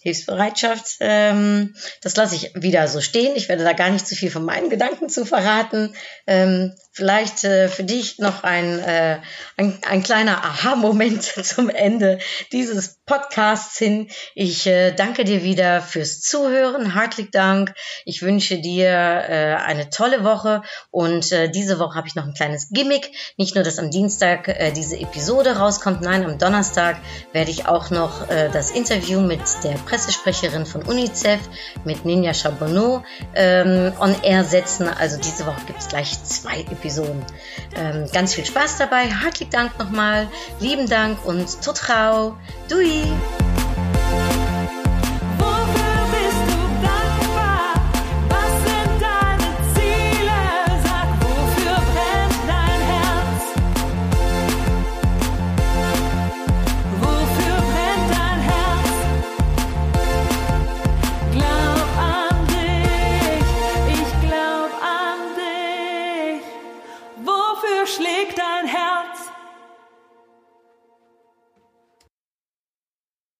Hilfsbereitschaft, 0.00 0.96
ähm, 1.00 1.74
das 2.00 2.16
lasse 2.16 2.36
ich 2.36 2.52
wieder 2.54 2.86
so 2.86 3.00
stehen. 3.00 3.34
Ich 3.36 3.48
werde 3.48 3.64
da 3.64 3.72
gar 3.72 3.90
nicht 3.90 4.06
zu 4.06 4.14
viel 4.14 4.30
von 4.30 4.44
meinen 4.44 4.70
Gedanken 4.70 5.08
zu 5.08 5.26
verraten. 5.26 5.94
Ähm, 6.26 6.74
vielleicht 6.96 7.44
äh, 7.44 7.68
für 7.68 7.84
dich 7.84 8.18
noch 8.18 8.42
ein, 8.42 8.78
äh, 8.78 9.18
ein, 9.58 9.78
ein 9.86 10.02
kleiner 10.02 10.42
Aha-Moment 10.42 11.22
zum 11.44 11.68
Ende 11.68 12.18
dieses 12.52 12.96
Podcasts 13.04 13.76
hin. 13.76 14.08
Ich 14.34 14.66
äh, 14.66 14.92
danke 14.92 15.24
dir 15.24 15.42
wieder 15.42 15.82
fürs 15.82 16.22
Zuhören. 16.22 16.94
Herzlich 16.94 17.30
Dank. 17.30 17.74
Ich 18.06 18.22
wünsche 18.22 18.58
dir 18.58 18.88
äh, 18.88 19.56
eine 19.56 19.90
tolle 19.90 20.24
Woche 20.24 20.62
und 20.90 21.30
äh, 21.32 21.50
diese 21.50 21.78
Woche 21.78 21.96
habe 21.96 22.08
ich 22.08 22.14
noch 22.14 22.24
ein 22.24 22.32
kleines 22.32 22.70
Gimmick. 22.70 23.10
Nicht 23.36 23.54
nur, 23.54 23.62
dass 23.62 23.78
am 23.78 23.90
Dienstag 23.90 24.48
äh, 24.48 24.72
diese 24.72 24.98
Episode 24.98 25.58
rauskommt, 25.58 26.00
nein, 26.00 26.24
am 26.24 26.38
Donnerstag 26.38 26.96
werde 27.32 27.50
ich 27.50 27.66
auch 27.66 27.90
noch 27.90 28.30
äh, 28.30 28.48
das 28.50 28.70
Interview 28.70 29.20
mit 29.20 29.42
der 29.62 29.74
Pressesprecherin 29.74 30.64
von 30.64 30.82
UNICEF, 30.82 31.40
mit 31.84 32.06
Ninja 32.06 32.32
Chabonneau, 32.32 33.04
ähm, 33.34 33.92
on 34.00 34.16
air 34.22 34.44
setzen. 34.44 34.88
Also 34.88 35.18
diese 35.18 35.44
Woche 35.44 35.60
gibt 35.66 35.80
es 35.80 35.88
gleich 35.88 36.24
zwei 36.24 36.60
Episoden. 36.60 36.85
Episoden. 36.86 37.24
Ähm, 37.74 38.06
ganz 38.12 38.34
viel 38.34 38.46
Spaß 38.46 38.78
dabei. 38.78 39.06
Herzlichen 39.06 39.50
Dank 39.50 39.78
nochmal. 39.78 40.28
Lieben 40.60 40.88
Dank 40.88 41.24
und 41.24 41.62
tot 41.62 41.88
rau. 41.88 42.36
Dui! 42.68 43.02